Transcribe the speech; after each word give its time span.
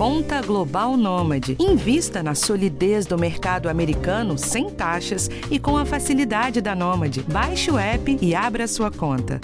Conta 0.00 0.40
Global 0.40 0.96
Nômade. 0.96 1.58
Invista 1.60 2.22
na 2.22 2.34
solidez 2.34 3.04
do 3.04 3.18
mercado 3.18 3.68
americano 3.68 4.38
sem 4.38 4.70
taxas 4.70 5.28
e 5.50 5.58
com 5.58 5.76
a 5.76 5.84
facilidade 5.84 6.62
da 6.62 6.74
Nômade. 6.74 7.20
Baixe 7.24 7.70
o 7.70 7.78
app 7.78 8.16
e 8.18 8.34
abra 8.34 8.66
sua 8.66 8.90
conta. 8.90 9.38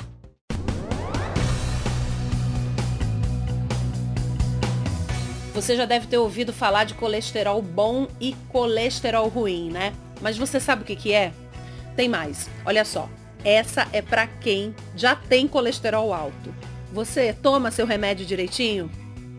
Você 5.52 5.76
já 5.76 5.84
deve 5.84 6.06
ter 6.06 6.16
ouvido 6.16 6.54
falar 6.54 6.84
de 6.84 6.94
colesterol 6.94 7.60
bom 7.60 8.08
e 8.18 8.34
colesterol 8.48 9.28
ruim, 9.28 9.68
né? 9.70 9.92
Mas 10.22 10.38
você 10.38 10.58
sabe 10.58 10.84
o 10.84 10.86
que, 10.86 10.96
que 10.96 11.12
é? 11.12 11.34
Tem 11.94 12.08
mais. 12.08 12.48
Olha 12.64 12.86
só. 12.86 13.10
Essa 13.44 13.86
é 13.92 14.00
para 14.00 14.26
quem 14.26 14.74
já 14.96 15.14
tem 15.14 15.46
colesterol 15.46 16.14
alto. 16.14 16.54
Você 16.94 17.34
toma 17.34 17.70
seu 17.70 17.84
remédio 17.84 18.24
direitinho? 18.24 18.90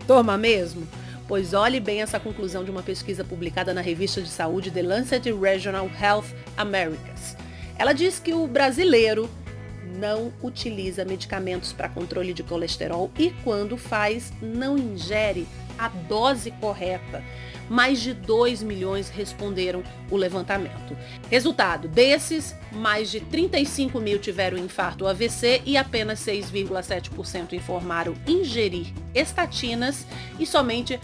Toma 0.06 0.38
mesmo? 0.38 0.88
Pois 1.28 1.54
olhe 1.54 1.82
bem 1.82 2.02
essa 2.02 2.20
conclusão 2.20 2.64
de 2.64 2.72
uma 2.72 2.82
pesquisa 2.82 3.22
publicada 3.22 3.74
na 3.74 3.82
revista 3.82 4.22
de 4.22 4.30
saúde 4.30 4.72
The 4.72 4.82
Lancet 4.82 5.30
Regional 5.34 5.92
Health 6.02 6.34
Americas. 6.56 7.36
Ela 7.78 7.92
diz 7.92 8.18
que 8.18 8.34
o 8.34 8.48
brasileiro 8.48 9.30
não 10.00 10.32
utiliza 10.42 11.04
medicamentos 11.04 11.74
para 11.74 11.90
controle 11.90 12.34
de 12.34 12.44
colesterol 12.44 13.12
e 13.20 13.32
quando 13.44 13.76
faz, 13.76 14.32
não 14.42 14.78
ingere 14.78 15.46
a 15.78 15.90
dose 15.90 16.50
correta. 16.52 17.22
Mais 17.70 18.00
de 18.00 18.14
2 18.14 18.64
milhões 18.64 19.10
responderam 19.10 19.84
o 20.10 20.16
levantamento. 20.16 20.98
Resultado, 21.30 21.88
desses, 21.88 22.56
mais 22.72 23.12
de 23.12 23.20
35 23.20 24.00
mil 24.00 24.20
tiveram 24.20 24.58
infarto 24.58 25.08
AVC 25.08 25.62
e 25.66 25.78
apenas 25.78 26.20
6,7% 26.20 27.54
informaram 27.54 28.14
ingerir 28.26 28.94
estatinas 29.14 30.06
e 30.40 30.46
somente 30.46 31.00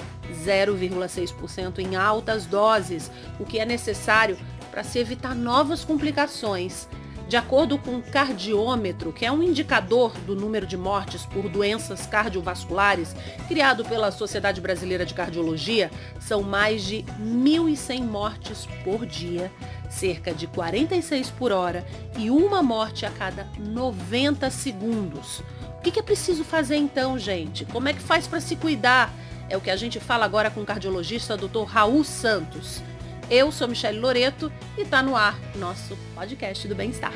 0,6% 0.45 1.79
em 1.79 1.95
altas 1.95 2.45
doses, 2.45 3.11
o 3.39 3.45
que 3.45 3.59
é 3.59 3.65
necessário 3.65 4.37
para 4.71 4.83
se 4.83 4.97
evitar 4.99 5.35
novas 5.35 5.83
complicações. 5.83 6.87
De 7.33 7.37
acordo 7.37 7.79
com 7.79 7.95
o 7.95 8.03
cardiômetro, 8.03 9.11
que 9.11 9.25
é 9.25 9.31
um 9.31 9.41
indicador 9.41 10.15
do 10.19 10.35
número 10.35 10.67
de 10.67 10.77
mortes 10.77 11.25
por 11.25 11.49
doenças 11.49 12.05
cardiovasculares, 12.05 13.15
criado 13.47 13.83
pela 13.83 14.11
Sociedade 14.11 14.61
Brasileira 14.61 15.03
de 15.03 15.15
Cardiologia, 15.15 15.89
são 16.19 16.43
mais 16.43 16.83
de 16.83 17.03
1.100 17.19 18.03
mortes 18.03 18.67
por 18.83 19.03
dia, 19.07 19.51
cerca 19.89 20.31
de 20.31 20.45
46 20.45 21.31
por 21.31 21.51
hora 21.51 21.83
e 22.15 22.29
uma 22.29 22.61
morte 22.61 23.03
a 23.03 23.09
cada 23.09 23.47
90 23.57 24.51
segundos. 24.51 25.41
O 25.79 25.81
que 25.81 25.99
é 25.99 26.03
preciso 26.03 26.43
fazer 26.43 26.75
então, 26.75 27.17
gente? 27.17 27.65
Como 27.65 27.89
é 27.89 27.93
que 27.93 27.99
faz 27.99 28.27
para 28.27 28.41
se 28.41 28.55
cuidar? 28.55 29.11
É 29.49 29.57
o 29.57 29.61
que 29.61 29.71
a 29.71 29.75
gente 29.75 29.99
fala 29.99 30.23
agora 30.23 30.51
com 30.51 30.61
o 30.61 30.65
cardiologista 30.65 31.35
Dr. 31.35 31.63
Raul 31.65 32.03
Santos. 32.03 32.83
Eu 33.29 33.51
sou 33.51 33.67
Michelle 33.67 33.99
Loreto 33.99 34.51
e 34.77 34.81
está 34.81 35.01
no 35.01 35.15
ar 35.15 35.35
nosso 35.55 35.97
podcast 36.13 36.67
do 36.67 36.75
bem-estar. 36.75 37.13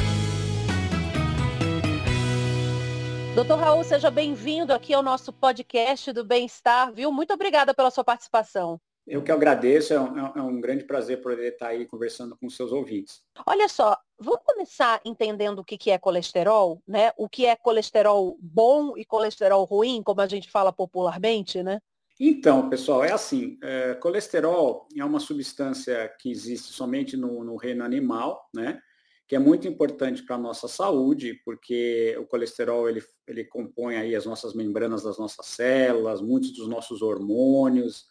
Doutor 3.36 3.60
Raul, 3.60 3.84
seja 3.84 4.10
bem-vindo 4.10 4.74
aqui 4.74 4.94
ao 4.94 5.04
nosso 5.04 5.32
podcast 5.34 6.12
do 6.14 6.24
bem-estar, 6.24 6.92
viu? 6.94 7.12
Muito 7.12 7.34
obrigada 7.34 7.74
pela 7.74 7.92
sua 7.92 8.04
participação. 8.04 8.80
Eu 9.06 9.22
que 9.24 9.32
agradeço, 9.32 9.94
é 9.94 10.00
um, 10.00 10.18
é 10.20 10.42
um, 10.42 10.60
grande 10.60 10.86
prazer 10.86 11.22
poder 11.22 11.54
estar 11.54 11.68
aí 11.68 11.86
conversando 11.86 12.36
com 12.38 12.50
seus 12.50 12.72
ouvintes. 12.72 13.22
Olha 13.46 13.70
só, 13.70 13.98
vamos 14.18 14.42
começar 14.46 15.00
entendendo 15.06 15.60
o 15.60 15.64
que 15.64 15.92
é 15.92 15.98
colesterol, 15.98 16.82
né? 16.88 17.12
O 17.18 17.30
que 17.30 17.46
é 17.46 17.56
colesterol 17.56 18.38
bom 18.42 18.98
e 18.98 19.06
colesterol 19.06 19.64
ruim, 19.66 20.02
como 20.04 20.20
a 20.20 20.28
gente 20.28 20.50
fala 20.50 20.74
popularmente, 20.74 21.62
né? 21.64 21.80
Então, 22.20 22.68
pessoal, 22.68 23.04
é 23.04 23.12
assim, 23.12 23.60
é, 23.62 23.94
colesterol 23.96 24.88
é 24.96 25.06
uma 25.06 25.20
substância 25.20 26.12
que 26.20 26.32
existe 26.32 26.74
somente 26.74 27.16
no, 27.16 27.44
no 27.44 27.56
reino 27.56 27.84
animal, 27.84 28.50
né? 28.54 28.82
Que 29.28 29.36
é 29.36 29.40
muito 29.40 29.68
importante 29.68 30.24
para 30.24 30.36
a 30.36 30.40
nossa 30.40 30.68
saúde, 30.68 31.40
porque 31.46 32.18
o 32.20 32.26
colesterol 32.26 32.90
ele, 32.90 33.04
ele 33.28 33.44
compõe 33.44 33.98
aí 33.98 34.16
as 34.16 34.26
nossas 34.26 34.56
membranas 34.56 35.04
das 35.04 35.20
nossas 35.20 35.46
células, 35.46 36.22
muitos 36.22 36.54
dos 36.54 36.68
nossos 36.68 37.02
hormônios, 37.04 38.06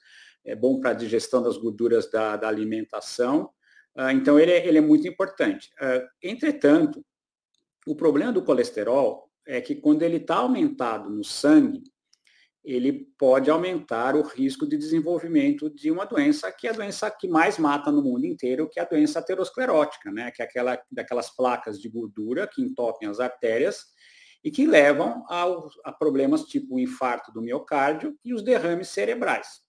é 0.45 0.55
bom 0.55 0.79
para 0.79 0.91
a 0.91 0.95
digestão 0.95 1.43
das 1.43 1.57
gorduras 1.57 2.09
da, 2.09 2.37
da 2.37 2.47
alimentação. 2.47 3.51
Uh, 3.97 4.11
então, 4.11 4.39
ele 4.39 4.53
é, 4.53 4.67
ele 4.67 4.79
é 4.79 4.83
muito 4.83 5.09
importante. 5.09 5.71
Uh, 5.81 6.07
entretanto, 6.23 7.05
o 7.87 7.97
problema 7.97 8.33
do 8.33 8.45
colesterol 8.45 9.29
é 9.45 9.61
que 9.61 9.75
quando 9.75 10.03
ele 10.03 10.19
está 10.19 10.37
aumentado 10.37 11.11
no 11.11 11.25
sangue, 11.25 11.83
ele 12.67 13.07
pode 13.17 13.49
aumentar 13.49 14.17
o 14.17 14.23
risco 14.23 14.67
de 14.67 14.77
desenvolvimento 14.77 15.71
de 15.71 15.89
uma 15.89 16.05
doença 16.05 16.51
que 16.51 16.67
é 16.67 16.71
a 16.71 16.73
doença 16.73 17.09
que 17.09 17.29
mais 17.29 17.59
mata 17.59 17.93
no 17.93 18.03
mundo 18.03 18.27
inteiro, 18.27 18.69
que 18.69 18.81
é 18.81 18.83
a 18.83 18.87
doença 18.87 19.21
aterosclerótica, 19.21 20.11
né? 20.11 20.33
que 20.33 20.43
é 20.43 20.45
aquela, 20.45 20.77
daquelas 20.91 21.31
placas 21.35 21.81
de 21.81 21.89
gordura 21.89 22.45
que 22.45 22.61
entopem 22.61 23.09
as 23.09 23.21
artérias 23.21 23.85
e 24.43 24.51
que 24.51 24.67
levam 24.67 25.25
ao, 25.29 25.69
a 25.85 25.93
problemas 25.93 26.43
tipo 26.43 26.75
o 26.75 26.81
infarto 26.81 27.33
do 27.33 27.41
miocárdio 27.41 28.19
e 28.25 28.35
os 28.35 28.43
derrames 28.43 28.89
cerebrais. 28.89 29.61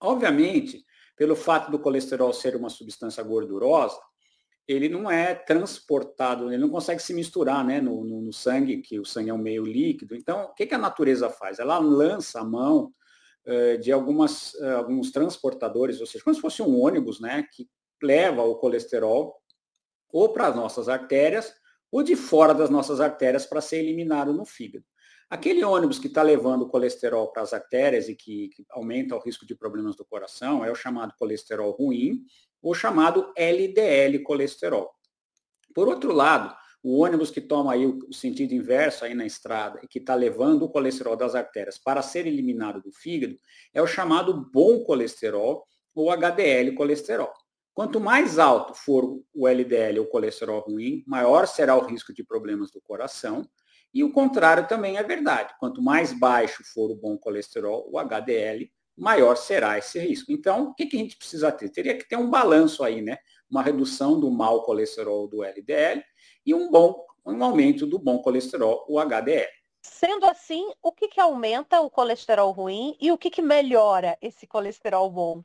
Obviamente, 0.00 0.86
pelo 1.16 1.36
fato 1.36 1.70
do 1.70 1.78
colesterol 1.78 2.32
ser 2.32 2.56
uma 2.56 2.70
substância 2.70 3.22
gordurosa, 3.22 3.98
ele 4.68 4.88
não 4.88 5.10
é 5.10 5.34
transportado, 5.34 6.52
ele 6.52 6.58
não 6.58 6.68
consegue 6.68 7.00
se 7.00 7.14
misturar 7.14 7.64
né, 7.64 7.80
no, 7.80 8.04
no, 8.04 8.20
no 8.20 8.32
sangue, 8.32 8.82
que 8.82 8.98
o 8.98 9.04
sangue 9.04 9.30
é 9.30 9.34
um 9.34 9.38
meio 9.38 9.64
líquido. 9.64 10.16
Então, 10.16 10.46
o 10.46 10.54
que, 10.54 10.66
que 10.66 10.74
a 10.74 10.78
natureza 10.78 11.30
faz? 11.30 11.58
Ela 11.58 11.78
lança 11.78 12.40
a 12.40 12.44
mão 12.44 12.92
uh, 13.46 13.78
de 13.78 13.92
algumas, 13.92 14.54
uh, 14.54 14.76
alguns 14.76 15.12
transportadores, 15.12 16.00
ou 16.00 16.06
seja, 16.06 16.24
como 16.24 16.34
se 16.34 16.40
fosse 16.40 16.62
um 16.62 16.80
ônibus, 16.80 17.20
né, 17.20 17.44
que 17.52 17.68
leva 18.02 18.42
o 18.42 18.56
colesterol 18.56 19.40
ou 20.12 20.30
para 20.32 20.48
as 20.48 20.56
nossas 20.56 20.88
artérias 20.88 21.54
ou 21.90 22.02
de 22.02 22.16
fora 22.16 22.52
das 22.52 22.68
nossas 22.68 23.00
artérias 23.00 23.46
para 23.46 23.60
ser 23.60 23.78
eliminado 23.78 24.32
no 24.32 24.44
fígado. 24.44 24.84
Aquele 25.28 25.64
ônibus 25.64 25.98
que 25.98 26.06
está 26.06 26.22
levando 26.22 26.62
o 26.62 26.68
colesterol 26.68 27.32
para 27.32 27.42
as 27.42 27.52
artérias 27.52 28.08
e 28.08 28.14
que, 28.14 28.48
que, 28.48 28.64
aumenta 28.70 29.16
o 29.16 29.18
risco 29.18 29.44
de 29.44 29.56
problemas 29.56 29.96
do 29.96 30.04
coração 30.04 30.64
é 30.64 30.70
o 30.70 30.74
chamado 30.74 31.14
colesterol 31.18 31.72
ruim, 31.72 32.24
ou 32.62 32.74
chamado 32.74 33.32
LDL 33.36 34.22
colesterol. 34.22 34.90
Por 35.74 35.88
outro 35.88 36.12
lado, 36.12 36.56
o 36.82 37.02
ônibus 37.02 37.30
que 37.30 37.40
toma 37.40 37.72
aí 37.72 37.84
o 37.84 38.12
sentido 38.12 38.54
inverso 38.54 39.04
aí 39.04 39.14
na 39.14 39.26
estrada 39.26 39.80
e 39.82 39.88
que 39.88 39.98
está 39.98 40.14
levando 40.14 40.62
o 40.62 40.68
colesterol 40.68 41.16
das 41.16 41.34
artérias 41.34 41.76
para 41.76 42.00
ser 42.02 42.26
eliminado 42.26 42.80
do 42.80 42.92
fígado 42.92 43.36
é 43.74 43.82
o 43.82 43.86
chamado 43.86 44.48
bom 44.52 44.84
colesterol 44.84 45.66
ou 45.94 46.10
HDL 46.12 46.74
colesterol. 46.74 47.32
Quanto 47.74 48.00
mais 48.00 48.38
alto 48.38 48.74
for 48.74 49.20
o 49.34 49.48
LDL 49.48 49.98
ou 49.98 50.06
colesterol 50.06 50.60
ruim, 50.60 51.02
maior 51.06 51.46
será 51.46 51.76
o 51.76 51.84
risco 51.84 52.14
de 52.14 52.24
problemas 52.24 52.70
do 52.70 52.80
coração. 52.80 53.46
E 53.92 54.04
o 54.04 54.12
contrário 54.12 54.68
também 54.68 54.96
é 54.96 55.02
verdade. 55.02 55.54
Quanto 55.58 55.82
mais 55.82 56.12
baixo 56.12 56.62
for 56.72 56.90
o 56.90 56.96
bom 56.96 57.16
colesterol, 57.16 57.88
o 57.90 57.98
HDL, 57.98 58.70
maior 58.96 59.36
será 59.36 59.78
esse 59.78 59.98
risco. 59.98 60.30
Então, 60.30 60.68
o 60.68 60.74
que, 60.74 60.86
que 60.86 60.96
a 60.96 61.00
gente 61.00 61.16
precisa 61.16 61.50
ter? 61.52 61.70
Teria 61.70 61.96
que 61.96 62.08
ter 62.08 62.16
um 62.16 62.30
balanço 62.30 62.84
aí, 62.84 63.00
né? 63.02 63.18
Uma 63.50 63.62
redução 63.62 64.18
do 64.18 64.30
mau 64.30 64.62
colesterol 64.62 65.28
do 65.28 65.42
LDL 65.42 66.02
e 66.44 66.54
um 66.54 66.70
bom 66.70 67.06
um 67.26 67.42
aumento 67.42 67.86
do 67.86 67.98
bom 67.98 68.18
colesterol, 68.18 68.84
o 68.88 69.00
HDL. 69.00 69.50
Sendo 69.82 70.26
assim, 70.26 70.64
o 70.82 70.92
que, 70.92 71.08
que 71.08 71.20
aumenta 71.20 71.80
o 71.80 71.90
colesterol 71.90 72.52
ruim 72.52 72.96
e 73.00 73.10
o 73.10 73.18
que, 73.18 73.30
que 73.30 73.42
melhora 73.42 74.16
esse 74.20 74.46
colesterol 74.46 75.10
bom? 75.10 75.44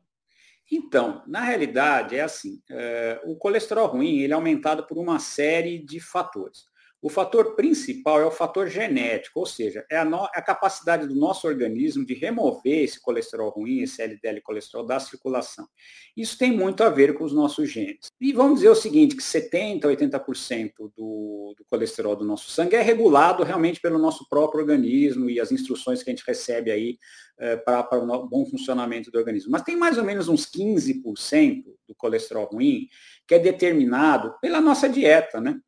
Então, 0.71 1.21
na 1.27 1.41
realidade, 1.41 2.15
é 2.15 2.21
assim, 2.21 2.61
é, 2.69 3.21
o 3.25 3.35
colesterol 3.35 3.87
ruim 3.87 4.19
ele 4.19 4.31
é 4.31 4.35
aumentado 4.35 4.85
por 4.85 4.97
uma 4.97 5.19
série 5.19 5.79
de 5.79 5.99
fatores. 5.99 6.65
O 7.01 7.09
fator 7.09 7.55
principal 7.55 8.21
é 8.21 8.25
o 8.25 8.31
fator 8.31 8.67
genético, 8.67 9.39
ou 9.39 9.45
seja, 9.45 9.83
é 9.89 9.97
a, 9.97 10.05
no, 10.05 10.25
é 10.25 10.39
a, 10.39 10.41
capacidade 10.41 11.07
do 11.07 11.15
nosso 11.15 11.47
organismo 11.47 12.05
de 12.05 12.13
remover 12.13 12.83
esse 12.83 13.01
colesterol 13.01 13.49
ruim, 13.49 13.81
esse 13.81 14.03
LDL 14.03 14.39
colesterol 14.41 14.85
da 14.85 14.99
circulação. 14.99 15.67
Isso 16.15 16.37
tem 16.37 16.51
muito 16.51 16.83
a 16.83 16.89
ver 16.89 17.15
com 17.15 17.23
os 17.23 17.33
nossos 17.33 17.71
genes. 17.71 18.11
E 18.19 18.31
vamos 18.31 18.59
dizer 18.59 18.69
o 18.69 18.75
seguinte, 18.75 19.15
que 19.15 19.23
70% 19.23 19.83
a 19.83 19.87
80% 19.87 20.73
do, 20.95 21.55
do 21.57 21.65
colesterol 21.67 22.15
do 22.15 22.23
nosso 22.23 22.51
sangue 22.51 22.75
é 22.75 22.81
regulado 22.81 23.43
realmente 23.43 23.81
pelo 23.81 23.97
nosso 23.97 24.29
próprio 24.29 24.61
organismo 24.61 25.27
e 25.27 25.39
as 25.39 25.51
instruções 25.51 26.03
que 26.03 26.09
a 26.11 26.13
gente 26.13 26.25
recebe 26.25 26.69
aí 26.69 26.99
é, 27.39 27.57
para 27.57 27.97
o 27.97 28.27
bom 28.27 28.45
funcionamento 28.45 29.09
do 29.09 29.17
organismo. 29.17 29.49
Mas 29.51 29.63
tem 29.63 29.75
mais 29.75 29.97
ou 29.97 30.03
menos 30.03 30.27
uns 30.27 30.45
15% 30.45 31.63
do 31.87 31.95
colesterol 31.95 32.45
ruim 32.45 32.87
que 33.27 33.33
é 33.33 33.39
determinado 33.39 34.35
pela 34.39 34.61
nossa 34.61 34.87
dieta, 34.87 35.41
né? 35.41 35.59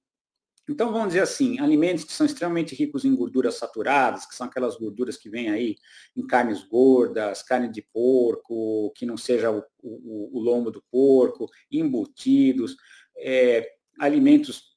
Então, 0.69 0.93
vamos 0.93 1.09
dizer 1.09 1.21
assim, 1.21 1.59
alimentos 1.59 2.05
que 2.05 2.13
são 2.13 2.25
extremamente 2.25 2.73
ricos 2.73 3.03
em 3.03 3.13
gorduras 3.13 3.55
saturadas, 3.55 4.25
que 4.25 4.33
são 4.33 4.47
aquelas 4.47 4.77
gorduras 4.77 5.17
que 5.17 5.29
vêm 5.29 5.49
aí 5.49 5.75
em 6.15 6.25
carnes 6.25 6.63
gordas, 6.63 7.43
carne 7.43 7.69
de 7.69 7.81
porco, 7.81 8.91
que 8.95 9.05
não 9.05 9.17
seja 9.17 9.51
o, 9.51 9.63
o, 9.81 10.37
o 10.37 10.39
lombo 10.39 10.71
do 10.71 10.81
porco, 10.89 11.49
embutidos, 11.69 12.77
é, 13.17 13.67
alimentos 13.99 14.73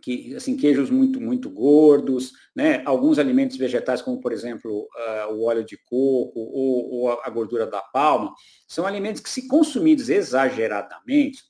que 0.00 0.34
assim 0.36 0.56
queijos 0.56 0.90
muito 0.90 1.20
muito 1.20 1.50
gordos, 1.50 2.32
né? 2.54 2.82
Alguns 2.84 3.18
alimentos 3.18 3.56
vegetais 3.56 4.00
como 4.00 4.20
por 4.20 4.32
exemplo 4.32 4.82
uh, 4.82 5.32
o 5.34 5.44
óleo 5.44 5.64
de 5.64 5.76
coco 5.76 6.38
ou, 6.38 6.92
ou, 6.92 7.20
a 7.20 7.28
gordura 7.28 7.66
da 7.66 7.82
palma 7.82 8.32
são 8.66 8.86
alimentos 8.86 9.20
que 9.20 9.28
se 9.28 9.48
consumidos 9.48 10.08
exageradamente 10.08 11.42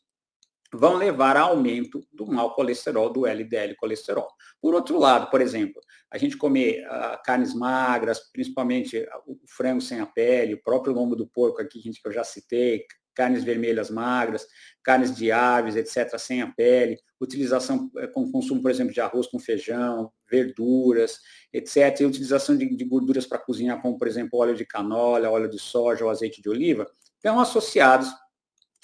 vão 0.73 0.97
levar 0.97 1.37
a 1.37 1.43
aumento 1.43 2.07
do 2.13 2.27
mau 2.27 2.55
colesterol, 2.55 3.11
do 3.11 3.27
LDL 3.27 3.75
colesterol. 3.77 4.29
Por 4.61 4.75
outro 4.75 4.99
lado, 4.99 5.31
por 5.31 5.41
exemplo, 5.41 5.81
a 6.11 6.19
gente 6.19 6.37
comer 6.37 6.87
uh, 6.87 7.23
carnes 7.25 7.55
magras, 7.55 8.21
principalmente 8.33 9.07
o 9.27 9.39
frango 9.47 9.81
sem 9.81 10.01
a 10.01 10.07
pele, 10.07 10.55
o 10.55 10.63
próprio 10.63 10.95
lombo 10.95 11.17
do 11.17 11.27
porco 11.27 11.61
aqui 11.61 11.81
que 11.81 11.91
eu 12.05 12.13
já 12.13 12.25
citei, 12.25 12.85
carnes 13.19 13.43
vermelhas 13.43 13.91
magras, 13.91 14.47
carnes 14.81 15.15
de 15.15 15.33
aves, 15.33 15.75
etc., 15.75 16.17
sem 16.19 16.41
a 16.41 16.47
pele, 16.47 16.97
utilização 17.21 17.91
eh, 17.99 18.07
com 18.07 18.31
consumo, 18.31 18.63
por 18.63 18.71
exemplo, 18.71 18.95
de 18.95 19.01
arroz 19.01 19.27
com 19.27 19.41
feijão, 19.41 20.13
verduras, 20.31 21.19
etc., 21.53 22.01
e 22.01 22.05
utilização 22.05 22.57
de, 22.57 22.77
de 22.77 22.85
gorduras 22.85 23.27
para 23.27 23.41
cozinhar, 23.41 23.83
como, 23.83 23.99
por 23.99 24.07
exemplo, 24.07 24.39
óleo 24.39 24.55
de 24.55 24.65
canola, 24.65 25.29
óleo 25.29 25.51
de 25.51 25.59
soja 25.59 26.05
ou 26.05 26.11
azeite 26.13 26.41
de 26.41 26.49
oliva, 26.49 26.87
estão 27.17 27.41
associados 27.41 28.09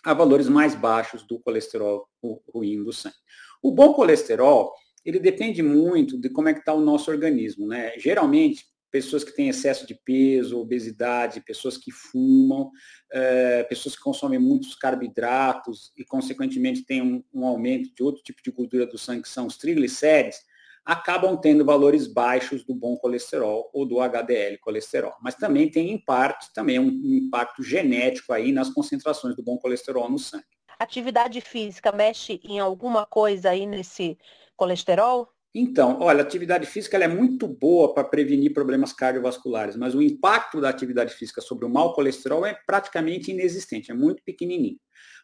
a 0.05 0.13
valores 0.13 0.49
mais 0.49 0.75
baixos 0.75 1.23
do 1.23 1.39
colesterol 1.41 2.07
ruim 2.53 2.83
do 2.83 2.93
sangue. 2.93 3.17
O 3.63 3.73
bom 3.73 3.95
colesterol, 3.95 4.73
ele 5.05 5.19
depende 5.19 5.63
muito 5.63 6.21
de 6.21 6.29
como 6.29 6.49
é 6.49 6.53
que 6.53 6.61
está 6.61 6.75
o 6.75 6.81
nosso 6.81 7.11
organismo, 7.11 7.67
né? 7.67 7.99
Geralmente, 7.99 8.65
pessoas 8.95 9.25
que 9.25 9.35
têm 9.35 9.49
excesso 9.49 9.87
de 9.89 9.95
peso, 10.05 10.61
obesidade, 10.61 11.41
pessoas 11.41 11.77
que 11.77 11.91
fumam, 11.91 12.71
é, 13.13 13.65
pessoas 13.65 13.97
que 13.97 14.03
consomem 14.03 14.39
muitos 14.39 14.77
carboidratos 14.77 15.91
e, 15.97 16.05
consequentemente, 16.05 16.85
têm 16.85 17.03
um, 17.03 17.25
um, 17.35 17.45
aumento 17.45 17.93
de 17.93 18.03
outro 18.05 18.23
tipo 18.23 18.41
de 18.41 18.53
gordura 18.53 18.87
do 18.87 18.97
sangue, 18.97 19.23
que 19.23 19.29
são 19.29 19.47
os 19.47 19.57
triglicérides, 19.57 20.39
acabam 20.85 21.37
tendo 21.41 21.65
valores 21.65 22.07
baixos 22.07 22.65
do 22.65 22.75
bom 22.75 22.97
colesterol 22.97 23.71
ou 23.73 23.87
do 23.87 24.01
HDL 24.01 24.59
colesterol. 24.59 25.15
Mas 25.23 25.35
também 25.35 25.71
tem, 25.71 25.91
em 25.91 25.99
parte, 25.99 26.53
também 26.53 26.79
um, 26.79 26.89
um 26.89 27.15
impacto 27.15 27.63
genético 27.63 28.33
aí 28.33 28.53
nas 28.53 28.69
concentrações 28.71 29.35
do 29.35 29.43
bom 29.43 29.57
colesterol 29.59 30.11
no 30.11 30.19
sangue. 30.19 30.45
Atividade 30.79 31.41
física 31.41 31.93
mexe 31.93 32.41
em 32.45 32.59
alguma 32.59 33.07
coisa 33.07 33.51
aí 33.51 33.65
nesse 33.65 34.19
colesterol? 34.57 35.29
Então, 35.57 35.99
olha, 36.01 36.19
a 36.19 36.27
atividade 36.27 36.67
física 36.67 36.97
é 36.97 37.07
muito 37.07 37.47
boa 37.47 37.95
para 37.95 38.03
prevenir 38.03 38.53
problemas 38.53 38.93
cardiovasculares, 38.93 39.77
mas 39.77 39.95
o 39.95 40.03
impacto 40.03 40.61
da 40.61 40.69
atividade 40.69 41.15
física 41.15 41.41
sobre 41.41 41.65
o 41.65 41.69
mau 41.69 41.95
colesterol 41.95 42.45
é 42.45 42.59
praticamente 42.67 43.31
inexistente, 43.31 43.93
é 43.93 43.95
muito 43.95 44.21
pequenininho. 44.25 44.79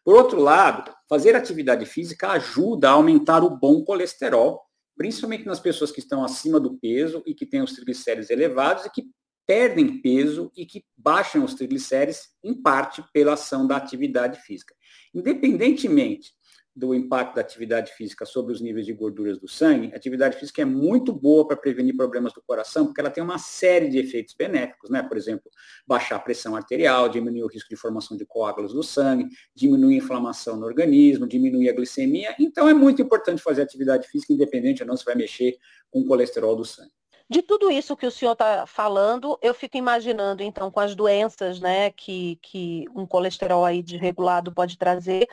Por 0.04 0.14
outro 0.14 0.40
lado, 0.40 0.94
fazer 1.08 1.34
atividade 1.34 1.84
física 1.84 2.30
ajuda 2.30 2.88
a 2.88 2.92
aumentar 2.92 3.42
o 3.42 3.58
bom 3.58 3.82
colesterol, 3.82 4.62
principalmente 5.00 5.46
nas 5.46 5.58
pessoas 5.58 5.90
que 5.90 5.98
estão 5.98 6.22
acima 6.22 6.60
do 6.60 6.76
peso 6.76 7.22
e 7.24 7.32
que 7.32 7.46
têm 7.46 7.62
os 7.62 7.72
triglicéridos 7.72 8.28
elevados 8.28 8.84
e 8.84 8.90
que 8.90 9.08
perdem 9.46 10.02
peso 10.02 10.52
e 10.54 10.66
que 10.66 10.84
baixam 10.94 11.42
os 11.42 11.54
triglicéridos, 11.54 12.28
em 12.44 12.52
parte 12.52 13.02
pela 13.10 13.32
ação 13.32 13.66
da 13.66 13.78
atividade 13.78 14.42
física. 14.42 14.74
Independentemente 15.14 16.34
do 16.80 16.94
impacto 16.94 17.34
da 17.34 17.42
atividade 17.42 17.92
física 17.92 18.24
sobre 18.24 18.54
os 18.54 18.60
níveis 18.60 18.86
de 18.86 18.92
gorduras 18.94 19.38
do 19.38 19.46
sangue, 19.46 19.92
a 19.92 19.96
atividade 19.96 20.38
física 20.38 20.62
é 20.62 20.64
muito 20.64 21.12
boa 21.12 21.46
para 21.46 21.56
prevenir 21.56 21.94
problemas 21.94 22.32
do 22.32 22.40
coração, 22.40 22.86
porque 22.86 23.00
ela 23.00 23.10
tem 23.10 23.22
uma 23.22 23.38
série 23.38 23.88
de 23.90 23.98
efeitos 23.98 24.34
benéficos, 24.34 24.88
né? 24.88 25.02
Por 25.02 25.18
exemplo, 25.18 25.50
baixar 25.86 26.16
a 26.16 26.18
pressão 26.18 26.56
arterial, 26.56 27.08
diminuir 27.08 27.42
o 27.42 27.48
risco 27.48 27.68
de 27.68 27.76
formação 27.76 28.16
de 28.16 28.24
coágulos 28.24 28.72
do 28.72 28.82
sangue, 28.82 29.28
diminuir 29.54 29.96
a 29.96 29.98
inflamação 29.98 30.56
no 30.56 30.64
organismo, 30.64 31.28
diminuir 31.28 31.68
a 31.68 31.74
glicemia. 31.74 32.34
Então 32.40 32.66
é 32.66 32.72
muito 32.72 33.02
importante 33.02 33.42
fazer 33.42 33.60
atividade 33.60 34.08
física, 34.08 34.32
independente 34.32 34.82
ou 34.82 34.88
não 34.88 34.96
se 34.96 35.04
vai 35.04 35.14
mexer 35.14 35.58
com 35.90 36.00
o 36.00 36.06
colesterol 36.06 36.56
do 36.56 36.64
sangue. 36.64 36.99
De 37.30 37.42
tudo 37.42 37.70
isso 37.70 37.96
que 37.96 38.06
o 38.06 38.10
senhor 38.10 38.32
está 38.32 38.66
falando, 38.66 39.38
eu 39.40 39.54
fico 39.54 39.76
imaginando, 39.76 40.42
então, 40.42 40.68
com 40.68 40.80
as 40.80 40.96
doenças 40.96 41.60
né, 41.60 41.92
que, 41.92 42.40
que 42.42 42.86
um 42.92 43.06
colesterol 43.06 43.64
aí 43.64 43.84
desregulado 43.84 44.52
pode 44.52 44.76
trazer. 44.76 45.28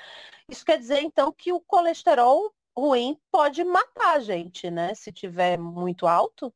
Isso 0.47 0.63
quer 0.63 0.77
dizer, 0.77 1.01
então, 1.01 1.33
que 1.35 1.51
o 1.51 1.59
colesterol 1.59 2.53
ruim 2.77 3.17
pode 3.31 3.63
matar 3.63 4.17
a 4.17 4.19
gente, 4.19 4.69
né? 4.69 4.93
Se 4.93 5.11
tiver 5.11 5.57
muito 5.57 6.05
alto? 6.05 6.53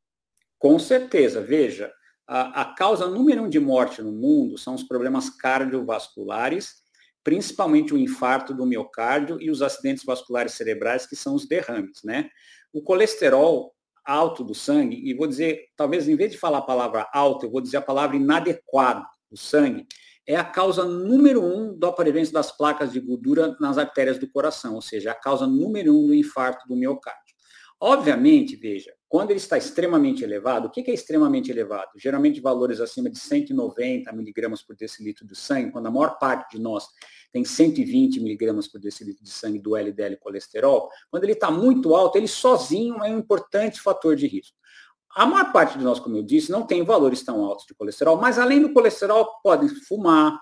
Com 0.60 0.78
certeza. 0.78 1.40
Veja, 1.40 1.92
a, 2.24 2.62
a 2.62 2.74
causa 2.76 3.08
número 3.08 3.42
um 3.42 3.48
de 3.48 3.58
morte 3.58 4.00
no 4.00 4.12
mundo 4.12 4.56
são 4.56 4.76
os 4.76 4.84
problemas 4.84 5.28
cardiovasculares, 5.28 6.84
principalmente 7.24 7.92
o 7.92 7.98
infarto 7.98 8.54
do 8.54 8.64
miocárdio 8.64 9.42
e 9.42 9.50
os 9.50 9.60
acidentes 9.60 10.04
vasculares 10.04 10.52
cerebrais, 10.52 11.04
que 11.04 11.16
são 11.16 11.34
os 11.34 11.48
derrames, 11.48 12.00
né? 12.04 12.30
O 12.72 12.80
colesterol 12.80 13.74
alto 14.04 14.44
do 14.44 14.54
sangue, 14.54 15.00
e 15.04 15.14
vou 15.14 15.26
dizer, 15.26 15.66
talvez 15.76 16.08
em 16.08 16.16
vez 16.16 16.32
de 16.32 16.38
falar 16.38 16.58
a 16.58 16.62
palavra 16.62 17.08
alto, 17.12 17.46
eu 17.46 17.50
vou 17.50 17.60
dizer 17.60 17.78
a 17.78 17.82
palavra 17.82 18.16
inadequado 18.16 19.04
do 19.30 19.36
sangue, 19.36 19.86
é 20.26 20.36
a 20.36 20.44
causa 20.44 20.84
número 20.84 21.44
um 21.44 21.76
do 21.76 21.86
aparelhamento 21.86 22.32
das 22.32 22.56
placas 22.56 22.92
de 22.92 23.00
gordura 23.00 23.56
nas 23.60 23.78
artérias 23.78 24.18
do 24.18 24.30
coração, 24.30 24.74
ou 24.74 24.82
seja, 24.82 25.10
a 25.10 25.14
causa 25.14 25.46
número 25.46 25.92
um 25.92 26.06
do 26.06 26.14
infarto 26.14 26.66
do 26.68 26.76
miocárdio. 26.76 27.34
Obviamente, 27.80 28.54
veja, 28.54 28.92
quando 29.12 29.30
ele 29.30 29.40
está 29.40 29.58
extremamente 29.58 30.24
elevado, 30.24 30.68
o 30.68 30.70
que 30.70 30.90
é 30.90 30.94
extremamente 30.94 31.50
elevado? 31.50 31.90
Geralmente 31.96 32.40
valores 32.40 32.80
acima 32.80 33.10
de 33.10 33.18
190 33.18 34.10
miligramas 34.14 34.62
por 34.62 34.74
decilitro 34.74 35.26
de 35.26 35.36
sangue, 35.36 35.70
quando 35.70 35.86
a 35.86 35.90
maior 35.90 36.18
parte 36.18 36.56
de 36.56 36.62
nós 36.62 36.86
tem 37.30 37.44
120 37.44 38.20
miligramas 38.20 38.66
por 38.66 38.80
decilitro 38.80 39.22
de 39.22 39.28
sangue 39.28 39.58
do 39.58 39.76
LDL 39.76 40.16
colesterol, 40.16 40.88
quando 41.10 41.24
ele 41.24 41.34
está 41.34 41.50
muito 41.50 41.94
alto, 41.94 42.16
ele 42.16 42.26
sozinho 42.26 43.04
é 43.04 43.10
um 43.10 43.18
importante 43.18 43.82
fator 43.82 44.16
de 44.16 44.26
risco. 44.26 44.56
A 45.14 45.26
maior 45.26 45.52
parte 45.52 45.76
de 45.76 45.84
nós, 45.84 46.00
como 46.00 46.16
eu 46.16 46.22
disse, 46.22 46.50
não 46.50 46.62
tem 46.66 46.82
valores 46.82 47.22
tão 47.22 47.44
altos 47.44 47.66
de 47.66 47.74
colesterol, 47.74 48.16
mas 48.16 48.38
além 48.38 48.62
do 48.62 48.72
colesterol, 48.72 49.28
podem 49.42 49.68
fumar, 49.68 50.40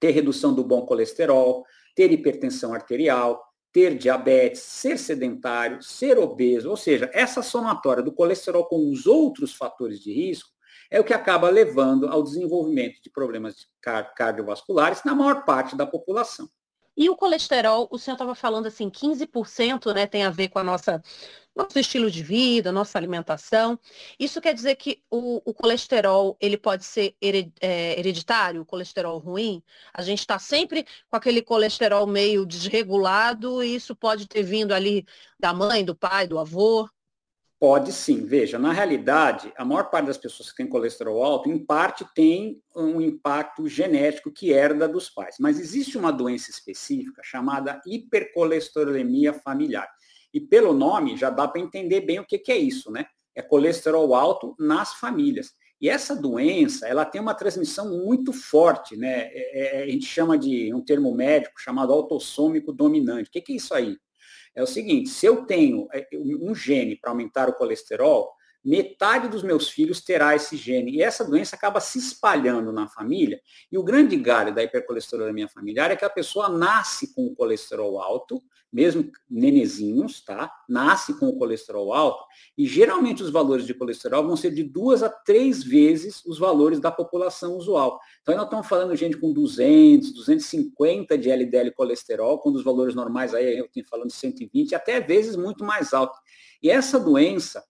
ter 0.00 0.10
redução 0.10 0.52
do 0.52 0.64
bom 0.64 0.84
colesterol, 0.84 1.64
ter 1.94 2.10
hipertensão 2.10 2.74
arterial, 2.74 3.40
ter 3.74 3.98
diabetes, 3.98 4.60
ser 4.60 4.96
sedentário, 4.96 5.82
ser 5.82 6.16
obeso, 6.16 6.70
ou 6.70 6.76
seja, 6.76 7.10
essa 7.12 7.42
somatória 7.42 8.04
do 8.04 8.12
colesterol 8.12 8.64
com 8.66 8.88
os 8.88 9.04
outros 9.04 9.52
fatores 9.52 9.98
de 9.98 10.12
risco 10.12 10.48
é 10.88 11.00
o 11.00 11.04
que 11.04 11.12
acaba 11.12 11.50
levando 11.50 12.06
ao 12.06 12.22
desenvolvimento 12.22 13.02
de 13.02 13.10
problemas 13.10 13.66
cardiovasculares 14.16 15.02
na 15.04 15.12
maior 15.12 15.44
parte 15.44 15.74
da 15.74 15.84
população. 15.84 16.48
E 16.96 17.10
o 17.10 17.16
colesterol, 17.16 17.88
o 17.90 17.98
senhor 17.98 18.14
estava 18.14 18.34
falando 18.34 18.66
assim, 18.66 18.88
15% 18.88 19.92
né, 19.92 20.06
tem 20.06 20.24
a 20.24 20.30
ver 20.30 20.48
com 20.48 20.58
a 20.58 20.64
nossa 20.64 21.02
nosso 21.54 21.78
estilo 21.78 22.10
de 22.10 22.22
vida, 22.22 22.72
nossa 22.72 22.98
alimentação. 22.98 23.78
Isso 24.18 24.40
quer 24.40 24.54
dizer 24.54 24.74
que 24.76 25.02
o, 25.08 25.40
o 25.48 25.54
colesterol 25.54 26.36
ele 26.40 26.56
pode 26.56 26.84
ser 26.84 27.14
é, 27.60 27.98
hereditário, 27.98 28.62
o 28.62 28.66
colesterol 28.66 29.18
ruim. 29.18 29.62
A 29.92 30.02
gente 30.02 30.20
está 30.20 30.38
sempre 30.38 30.84
com 31.08 31.16
aquele 31.16 31.42
colesterol 31.42 32.06
meio 32.06 32.44
desregulado 32.44 33.62
e 33.62 33.76
isso 33.76 33.94
pode 33.94 34.26
ter 34.26 34.42
vindo 34.42 34.72
ali 34.72 35.06
da 35.38 35.52
mãe, 35.52 35.84
do 35.84 35.94
pai, 35.94 36.26
do 36.26 36.38
avô. 36.38 36.88
Pode 37.64 37.94
sim. 37.94 38.26
Veja, 38.26 38.58
na 38.58 38.72
realidade, 38.72 39.50
a 39.56 39.64
maior 39.64 39.84
parte 39.84 40.04
das 40.04 40.18
pessoas 40.18 40.50
que 40.50 40.56
têm 40.58 40.66
colesterol 40.66 41.24
alto, 41.24 41.48
em 41.48 41.58
parte, 41.58 42.04
tem 42.14 42.60
um 42.76 43.00
impacto 43.00 43.66
genético 43.66 44.30
que 44.30 44.52
herda 44.52 44.86
dos 44.86 45.08
pais. 45.08 45.36
Mas 45.40 45.58
existe 45.58 45.96
uma 45.96 46.12
doença 46.12 46.50
específica 46.50 47.22
chamada 47.24 47.80
hipercolesterolemia 47.86 49.32
familiar. 49.32 49.88
E 50.30 50.42
pelo 50.42 50.74
nome 50.74 51.16
já 51.16 51.30
dá 51.30 51.48
para 51.48 51.58
entender 51.58 52.02
bem 52.02 52.20
o 52.20 52.26
que, 52.26 52.38
que 52.38 52.52
é 52.52 52.58
isso, 52.58 52.92
né? 52.92 53.06
É 53.34 53.40
colesterol 53.40 54.14
alto 54.14 54.54
nas 54.58 54.92
famílias. 54.92 55.54
E 55.80 55.88
essa 55.88 56.14
doença, 56.14 56.86
ela 56.86 57.06
tem 57.06 57.18
uma 57.18 57.32
transmissão 57.32 57.96
muito 58.04 58.30
forte, 58.30 58.94
né? 58.94 59.30
É, 59.32 59.80
é, 59.80 59.82
a 59.84 59.86
gente 59.86 60.04
chama 60.04 60.36
de 60.36 60.70
um 60.74 60.82
termo 60.82 61.14
médico 61.14 61.58
chamado 61.58 61.94
autossômico 61.94 62.74
dominante. 62.74 63.30
O 63.30 63.32
que, 63.32 63.40
que 63.40 63.54
é 63.54 63.56
isso 63.56 63.72
aí? 63.72 63.96
É 64.54 64.62
o 64.62 64.66
seguinte, 64.66 65.08
se 65.10 65.26
eu 65.26 65.44
tenho 65.44 65.88
é, 65.92 66.06
um 66.14 66.54
gene 66.54 66.96
para 66.96 67.10
aumentar 67.10 67.48
o 67.48 67.54
colesterol, 67.54 68.32
metade 68.64 69.28
dos 69.28 69.42
meus 69.42 69.68
filhos 69.68 70.00
terá 70.00 70.34
esse 70.34 70.56
gene. 70.56 70.92
E 70.92 71.02
essa 71.02 71.24
doença 71.24 71.54
acaba 71.54 71.80
se 71.80 71.98
espalhando 71.98 72.72
na 72.72 72.88
família. 72.88 73.40
E 73.70 73.76
o 73.76 73.82
grande 73.82 74.16
galho 74.16 74.54
da 74.54 74.62
hipercolesterolemia 74.62 75.48
familiar 75.48 75.90
é 75.90 75.96
que 75.96 76.04
a 76.04 76.10
pessoa 76.10 76.48
nasce 76.48 77.14
com 77.14 77.26
o 77.26 77.34
colesterol 77.34 78.00
alto, 78.00 78.42
mesmo 78.74 79.08
nenezinhos, 79.30 80.24
tá? 80.24 80.52
Nasce 80.68 81.16
com 81.16 81.28
o 81.28 81.38
colesterol 81.38 81.94
alto, 81.94 82.24
e 82.58 82.66
geralmente 82.66 83.22
os 83.22 83.30
valores 83.30 83.64
de 83.64 83.72
colesterol 83.72 84.26
vão 84.26 84.36
ser 84.36 84.50
de 84.50 84.64
duas 84.64 85.00
a 85.00 85.08
três 85.08 85.62
vezes 85.62 86.24
os 86.26 86.40
valores 86.40 86.80
da 86.80 86.90
população 86.90 87.56
usual. 87.56 88.00
Então, 88.22 88.34
nós 88.34 88.46
estamos 88.46 88.66
falando 88.66 88.96
gente 88.96 89.16
com 89.16 89.32
200, 89.32 90.12
250 90.14 91.16
de 91.16 91.30
LDL 91.30 91.70
colesterol, 91.70 92.40
quando 92.40 92.56
os 92.56 92.64
valores 92.64 92.96
normais 92.96 93.32
aí, 93.32 93.56
eu 93.56 93.66
estou 93.66 93.84
falando 93.84 94.08
de 94.08 94.14
120, 94.14 94.74
até 94.74 95.00
vezes 95.00 95.36
muito 95.36 95.64
mais 95.64 95.94
alto. 95.94 96.18
E 96.60 96.68
essa 96.68 96.98
doença, 96.98 97.62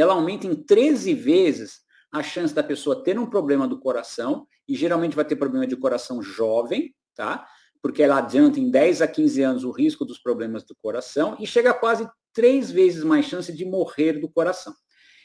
ela 0.00 0.14
aumenta 0.14 0.46
em 0.46 0.54
13 0.54 1.14
vezes 1.14 1.80
a 2.10 2.22
chance 2.22 2.54
da 2.54 2.62
pessoa 2.62 3.02
ter 3.02 3.18
um 3.18 3.26
problema 3.26 3.66
do 3.66 3.78
coração, 3.78 4.46
e 4.68 4.74
geralmente 4.74 5.16
vai 5.16 5.24
ter 5.24 5.36
problema 5.36 5.66
de 5.66 5.76
coração 5.76 6.22
jovem, 6.22 6.94
tá? 7.14 7.46
porque 7.82 8.02
ela 8.02 8.18
adianta 8.18 8.60
em 8.60 8.70
10 8.70 9.02
a 9.02 9.08
15 9.08 9.42
anos 9.42 9.64
o 9.64 9.72
risco 9.72 10.04
dos 10.04 10.18
problemas 10.18 10.62
do 10.62 10.74
coração 10.76 11.36
e 11.40 11.46
chega 11.46 11.70
a 11.70 11.74
quase 11.74 12.08
três 12.32 12.70
vezes 12.70 13.02
mais 13.02 13.26
chance 13.26 13.52
de 13.52 13.64
morrer 13.64 14.14
do 14.14 14.30
coração. 14.30 14.72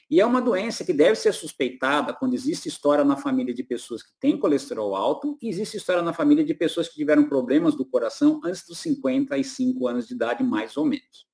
E 0.09 0.19
é 0.19 0.25
uma 0.25 0.41
doença 0.41 0.83
que 0.83 0.93
deve 0.93 1.15
ser 1.15 1.33
suspeitada 1.33 2.13
quando 2.13 2.33
existe 2.33 2.67
história 2.67 3.03
na 3.03 3.15
família 3.15 3.53
de 3.53 3.63
pessoas 3.63 4.01
que 4.01 4.12
têm 4.19 4.39
colesterol 4.39 4.95
alto 4.95 5.38
e 5.41 5.50
existe 5.50 5.77
história 5.77 6.01
na 6.01 6.13
família 6.13 6.43
de 6.43 6.53
pessoas 6.53 6.88
que 6.88 6.95
tiveram 6.95 7.27
problemas 7.27 7.75
do 7.75 7.86
coração 7.86 8.39
antes 8.43 8.65
dos 8.65 8.79
55 8.79 9.86
anos 9.88 10.07
de 10.07 10.13
idade, 10.13 10.43
mais 10.43 10.77
ou 10.77 10.86
menos. 10.86 11.26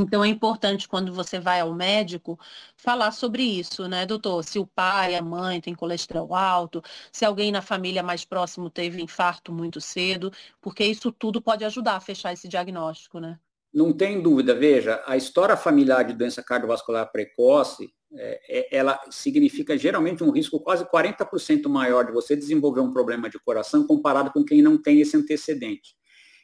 Então 0.00 0.24
é 0.24 0.28
importante 0.28 0.88
quando 0.88 1.12
você 1.12 1.38
vai 1.38 1.60
ao 1.60 1.74
médico 1.74 2.38
falar 2.76 3.12
sobre 3.12 3.42
isso, 3.42 3.86
né, 3.86 4.06
doutor? 4.06 4.42
Se 4.42 4.58
o 4.58 4.66
pai, 4.66 5.14
a 5.14 5.22
mãe 5.22 5.60
tem 5.60 5.74
colesterol 5.74 6.34
alto, 6.34 6.82
se 7.12 7.24
alguém 7.24 7.52
na 7.52 7.60
família 7.60 8.02
mais 8.02 8.24
próximo 8.24 8.70
teve 8.70 9.02
infarto 9.02 9.52
muito 9.52 9.80
cedo, 9.80 10.32
porque 10.60 10.84
isso 10.84 11.12
tudo 11.12 11.42
pode 11.42 11.64
ajudar 11.64 11.96
a 11.96 12.00
fechar 12.00 12.32
esse 12.32 12.48
diagnóstico, 12.48 13.20
né? 13.20 13.38
Não 13.72 13.92
tem 13.92 14.20
dúvida, 14.20 14.54
veja, 14.54 15.02
a 15.06 15.16
história 15.16 15.56
familiar 15.56 16.04
de 16.04 16.14
doença 16.14 16.42
cardiovascular 16.42 17.10
precoce 17.12 17.92
é, 18.12 18.40
é, 18.48 18.76
ela 18.76 18.98
significa 19.10 19.78
geralmente 19.78 20.24
um 20.24 20.30
risco 20.30 20.58
quase 20.58 20.84
40% 20.84 21.68
maior 21.68 22.04
de 22.04 22.12
você 22.12 22.34
desenvolver 22.34 22.80
um 22.80 22.92
problema 22.92 23.30
de 23.30 23.38
coração 23.38 23.86
comparado 23.86 24.32
com 24.32 24.44
quem 24.44 24.60
não 24.60 24.76
tem 24.76 25.00
esse 25.00 25.16
antecedente. 25.16 25.94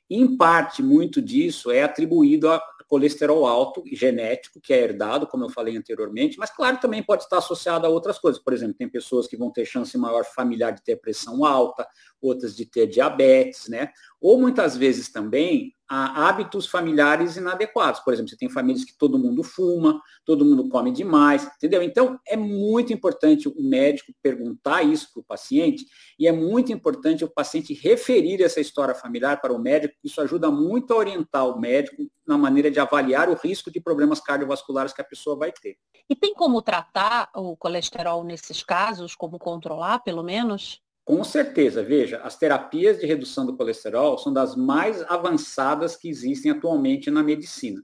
Em 0.08 0.36
parte, 0.36 0.82
muito 0.82 1.20
disso 1.20 1.70
é 1.70 1.82
atribuído 1.82 2.48
a 2.48 2.62
colesterol 2.86 3.46
alto 3.46 3.82
genético, 3.92 4.60
que 4.60 4.72
é 4.72 4.78
herdado, 4.78 5.26
como 5.26 5.44
eu 5.44 5.50
falei 5.50 5.76
anteriormente, 5.76 6.38
mas 6.38 6.50
claro, 6.50 6.78
também 6.78 7.02
pode 7.02 7.24
estar 7.24 7.38
associado 7.38 7.86
a 7.86 7.90
outras 7.90 8.18
coisas. 8.18 8.42
Por 8.42 8.52
exemplo, 8.52 8.76
tem 8.76 8.88
pessoas 8.88 9.26
que 9.26 9.36
vão 9.36 9.50
ter 9.50 9.64
chance 9.64 9.96
maior 9.98 10.24
familiar 10.24 10.72
de 10.72 10.82
ter 10.82 10.96
pressão 10.96 11.44
alta, 11.44 11.86
outras 12.20 12.56
de 12.56 12.64
ter 12.64 12.86
diabetes, 12.86 13.68
né? 13.68 13.90
Ou 14.20 14.40
muitas 14.40 14.76
vezes 14.76 15.10
também 15.10 15.75
a 15.88 16.28
hábitos 16.28 16.66
familiares 16.66 17.36
inadequados. 17.36 18.00
Por 18.00 18.12
exemplo, 18.12 18.30
você 18.30 18.36
tem 18.36 18.48
famílias 18.48 18.84
que 18.84 18.96
todo 18.96 19.18
mundo 19.18 19.42
fuma, 19.42 20.00
todo 20.24 20.44
mundo 20.44 20.68
come 20.68 20.90
demais, 20.90 21.48
entendeu? 21.56 21.82
Então, 21.82 22.18
é 22.26 22.36
muito 22.36 22.92
importante 22.92 23.48
o 23.48 23.54
médico 23.62 24.12
perguntar 24.22 24.82
isso 24.82 25.12
para 25.12 25.20
o 25.20 25.24
paciente 25.24 25.86
e 26.18 26.26
é 26.26 26.32
muito 26.32 26.72
importante 26.72 27.24
o 27.24 27.30
paciente 27.30 27.72
referir 27.72 28.42
essa 28.42 28.60
história 28.60 28.94
familiar 28.94 29.40
para 29.40 29.52
o 29.52 29.58
médico. 29.58 29.94
Isso 30.02 30.20
ajuda 30.20 30.50
muito 30.50 30.92
a 30.92 30.96
orientar 30.96 31.46
o 31.46 31.58
médico 31.58 32.02
na 32.26 32.36
maneira 32.36 32.70
de 32.70 32.80
avaliar 32.80 33.28
o 33.28 33.34
risco 33.34 33.70
de 33.70 33.80
problemas 33.80 34.20
cardiovasculares 34.20 34.92
que 34.92 35.00
a 35.00 35.04
pessoa 35.04 35.36
vai 35.36 35.52
ter. 35.52 35.76
E 36.08 36.16
tem 36.16 36.34
como 36.34 36.62
tratar 36.62 37.30
o 37.34 37.56
colesterol 37.56 38.24
nesses 38.24 38.62
casos, 38.62 39.14
como 39.14 39.38
controlar, 39.38 40.00
pelo 40.00 40.22
menos? 40.22 40.80
Com 41.06 41.22
certeza, 41.22 41.84
veja, 41.84 42.18
as 42.24 42.36
terapias 42.36 42.98
de 42.98 43.06
redução 43.06 43.46
do 43.46 43.56
colesterol 43.56 44.18
são 44.18 44.32
das 44.32 44.56
mais 44.56 45.02
avançadas 45.02 45.94
que 45.94 46.08
existem 46.08 46.50
atualmente 46.50 47.12
na 47.12 47.22
medicina. 47.22 47.80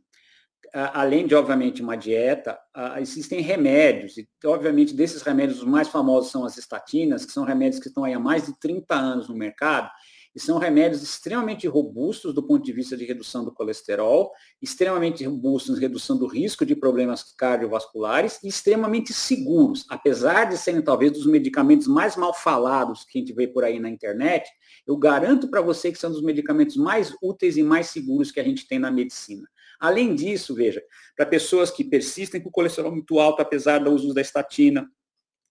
Além 0.75 1.25
de, 1.29 1.35
obviamente, 1.37 1.83
uma 1.83 1.95
dieta, 1.97 2.59
existem 2.99 3.41
remédios, 3.41 4.19
e, 4.19 4.29
obviamente, 4.45 4.93
desses 4.93 5.23
remédios, 5.23 5.61
os 5.61 5.69
mais 5.69 5.87
famosos 5.87 6.33
são 6.33 6.45
as 6.45 6.59
estatinas, 6.59 7.25
que 7.25 7.31
são 7.31 7.45
remédios 7.45 7.81
que 7.81 7.87
estão 7.87 8.03
aí 8.03 8.13
há 8.13 8.19
mais 8.19 8.47
de 8.47 8.59
30 8.59 8.93
anos 8.93 9.29
no 9.29 9.37
mercado, 9.37 9.89
e 10.35 10.41
são 10.41 10.59
remédios 10.59 11.03
extremamente 11.03 11.67
robustos 11.67 12.35
do 12.35 12.43
ponto 12.43 12.65
de 12.65 12.73
vista 12.73 12.97
de 12.97 13.05
redução 13.05 13.45
do 13.45 13.53
colesterol, 13.53 14.33
extremamente 14.61 15.25
robustos 15.25 15.77
em 15.77 15.81
redução 15.81 16.17
do 16.17 16.27
risco 16.27 16.65
de 16.65 16.75
problemas 16.75 17.23
cardiovasculares 17.37 18.39
e 18.43 18.49
extremamente 18.49 19.13
seguros. 19.13 19.85
Apesar 19.89 20.45
de 20.45 20.57
serem 20.57 20.83
talvez 20.83 21.13
dos 21.13 21.27
medicamentos 21.27 21.87
mais 21.87 22.17
mal 22.17 22.33
falados 22.33 23.05
que 23.05 23.19
a 23.19 23.21
gente 23.21 23.33
vê 23.33 23.47
por 23.47 23.65
aí 23.65 23.79
na 23.79 23.91
internet, 23.91 24.51
eu 24.87 24.97
garanto 24.97 25.49
para 25.49 25.61
você 25.61 25.93
que 25.93 25.99
são 25.99 26.11
dos 26.11 26.23
medicamentos 26.23 26.77
mais 26.77 27.15
úteis 27.23 27.57
e 27.57 27.63
mais 27.63 27.89
seguros 27.89 28.31
que 28.31 28.41
a 28.41 28.45
gente 28.45 28.67
tem 28.67 28.79
na 28.79 28.91
medicina. 28.91 29.49
Além 29.79 30.15
disso, 30.15 30.55
veja, 30.55 30.83
para 31.17 31.27
pessoas 31.27 31.71
que 31.71 31.83
persistem 31.83 32.41
com 32.41 32.51
colesterol 32.51 32.93
muito 32.93 33.19
alto, 33.19 33.43
apesar 33.43 33.81
do 33.81 33.91
uso 33.91 34.15
da 34.15 34.21
estatina, 34.21 34.89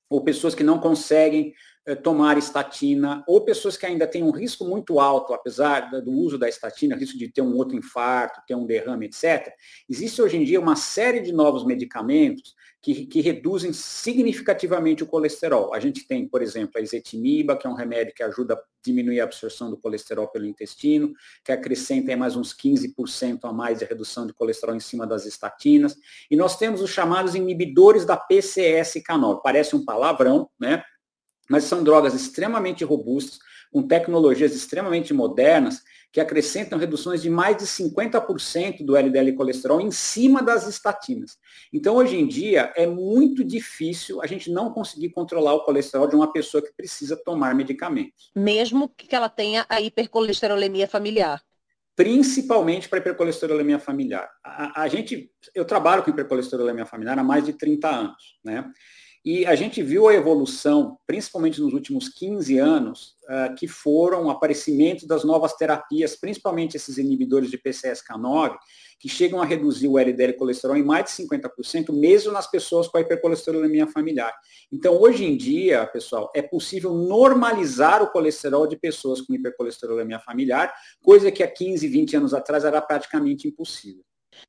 ou 0.10 0.24
pessoas 0.24 0.54
que 0.54 0.64
não 0.64 0.78
conseguem 0.78 1.54
tomar 2.04 2.38
estatina, 2.38 3.24
ou 3.28 3.42
pessoas 3.42 3.76
que 3.76 3.86
ainda 3.86 4.06
têm 4.06 4.24
um 4.24 4.32
risco 4.32 4.64
muito 4.66 5.00
alto, 5.00 5.34
apesar 5.34 5.90
do 6.02 6.12
uso 6.12 6.38
da 6.38 6.48
estatina, 6.48 6.96
risco 6.96 7.18
de 7.18 7.28
ter 7.28 7.42
um 7.42 7.56
outro 7.56 7.76
infarto, 7.76 8.42
ter 8.48 8.56
um 8.56 8.66
derrame, 8.66 9.08
etc. 9.08 9.52
Existe 9.90 10.22
hoje 10.22 10.38
em 10.38 10.44
dia 10.44 10.60
uma 10.60 10.76
série 10.76 11.22
de 11.22 11.32
novos 11.32 11.66
medicamentos 11.66 12.54
que, 12.82 13.06
que 13.06 13.22
reduzem 13.22 13.72
significativamente 13.74 15.04
o 15.04 15.08
colesterol. 15.08 15.74
A 15.74 15.80
gente 15.80 16.08
tem, 16.08 16.28
por 16.28 16.42
exemplo, 16.42 16.74
a 16.78 16.82
ezetimiba, 16.82 17.56
que 17.56 17.68
é 17.68 17.70
um 17.70 17.76
remédio 17.76 18.14
que 18.14 18.24
ajuda 18.24 18.56
a 18.56 18.62
diminuir 18.84 19.22
a 19.22 19.26
absorção 19.26 19.70
do 19.70 19.78
colesterol 19.78 20.28
pelo 20.28 20.46
intestino, 20.46 21.14
que 21.44 21.52
acrescenta 21.52 22.16
mais 22.18 22.36
uns 22.36 22.56
15% 22.56 23.40
a 23.44 23.54
mais 23.54 23.80
de 23.80 23.86
redução 23.86 24.26
de 24.26 24.34
colesterol 24.34 24.76
em 24.76 24.80
cima 24.80 25.06
das 25.06 25.28
estatinas. 25.28 25.96
E 26.30 26.36
nós 26.36 26.58
temos 26.58 26.82
os 26.82 26.90
chamados 26.90 27.36
inibidores 27.36 28.04
da 28.04 28.18
PCSK9. 28.18 29.42
Parece 29.44 29.76
um 29.76 29.86
palavrão, 29.86 30.50
né? 30.60 30.84
Mas 31.52 31.66
são 31.66 31.84
drogas 31.84 32.14
extremamente 32.14 32.86
robustas, 32.86 33.38
com 33.72 33.84
tecnologias 33.84 34.56
extremamente 34.56 35.14
modernas, 35.14 35.84
que 36.12 36.20
acrescentam 36.20 36.80
reduções 36.80 37.22
de 37.22 37.30
mais 37.30 37.58
de 37.58 37.66
50% 37.66 38.86
do 38.86 38.96
LDL 38.96 39.34
colesterol 39.34 39.80
em 39.80 39.92
cima 39.92 40.42
das 40.42 40.68
estatinas. 40.68 41.38
Então, 41.72 41.96
hoje 41.96 42.18
em 42.18 42.28
dia, 42.28 42.72
é 42.76 42.88
muito 42.88 43.44
difícil 43.44 44.22
a 44.22 44.28
gente 44.28 44.50
não 44.50 44.72
conseguir 44.72 45.10
controlar 45.10 45.54
o 45.54 45.64
colesterol 45.64 46.08
de 46.08 46.16
uma 46.16 46.32
pessoa 46.32 46.62
que 46.62 46.74
precisa 46.76 47.16
tomar 47.16 47.54
medicamentos. 47.54 48.32
Mesmo 48.36 48.90
que 48.90 49.14
ela 49.14 49.30
tenha 49.30 49.66
a 49.70 49.80
hipercolesterolemia 49.82 50.88
familiar 50.88 51.42
principalmente 51.94 52.90
para 52.90 52.98
hipercolesterolemia 52.98 53.78
familiar. 53.78 54.28
A, 54.44 54.84
a, 54.84 54.88
gente, 54.88 55.30
eu 55.54 55.64
trabalho 55.64 56.02
com 56.02 56.10
hipercolesterolemia 56.10 56.86
familiar 56.86 57.20
há 57.20 57.24
mais 57.24 57.46
de 57.46 57.54
30 57.54 57.88
anos, 57.88 58.40
né? 58.44 58.72
E 59.24 59.46
a 59.46 59.54
gente 59.54 59.84
viu 59.84 60.08
a 60.08 60.16
evolução, 60.16 60.98
principalmente 61.06 61.62
nos 61.62 61.74
últimos 61.74 62.10
15 62.10 62.58
anos, 62.58 63.16
uh, 63.26 63.54
que 63.56 63.68
foram 63.68 64.26
o 64.26 64.30
aparecimento 64.32 65.06
das 65.06 65.24
novas 65.24 65.54
terapias, 65.54 66.16
principalmente 66.16 66.76
esses 66.76 66.98
inibidores 66.98 67.52
de 67.52 67.58
PCSK9, 67.60 68.58
que 69.00 69.08
chegam 69.08 69.40
a 69.40 69.46
reduzir 69.46 69.88
o 69.88 70.00
LDL 70.00 70.34
colesterol 70.34 70.76
em 70.76 70.84
mais 70.84 71.06
de 71.06 71.12
50%, 71.12 71.94
mesmo 71.94 72.32
nas 72.32 72.50
pessoas 72.50 72.88
com 72.88 72.98
a 72.98 73.02
hipercolesterolemia 73.02 73.86
familiar. 73.86 74.34
Então, 74.72 75.00
hoje 75.00 75.24
em 75.24 75.38
dia, 75.38 75.86
pessoal, 75.86 76.32
é 76.36 76.42
possível 76.42 76.92
normalizar 76.92 78.02
o 78.02 78.12
colesterol 78.12 78.66
de 78.66 78.76
pessoas 78.76 79.22
com 79.22 79.36
hipercolesterolemia 79.36 80.20
familiar, 80.20 80.74
coisa 81.04 81.32
que 81.32 81.44
há 81.44 81.48
15, 81.48 81.88
20 81.88 82.18
anos 82.18 82.34
atrás 82.34 82.66
era 82.66 82.82
praticamente 82.82 83.48
impossível. 83.48 84.04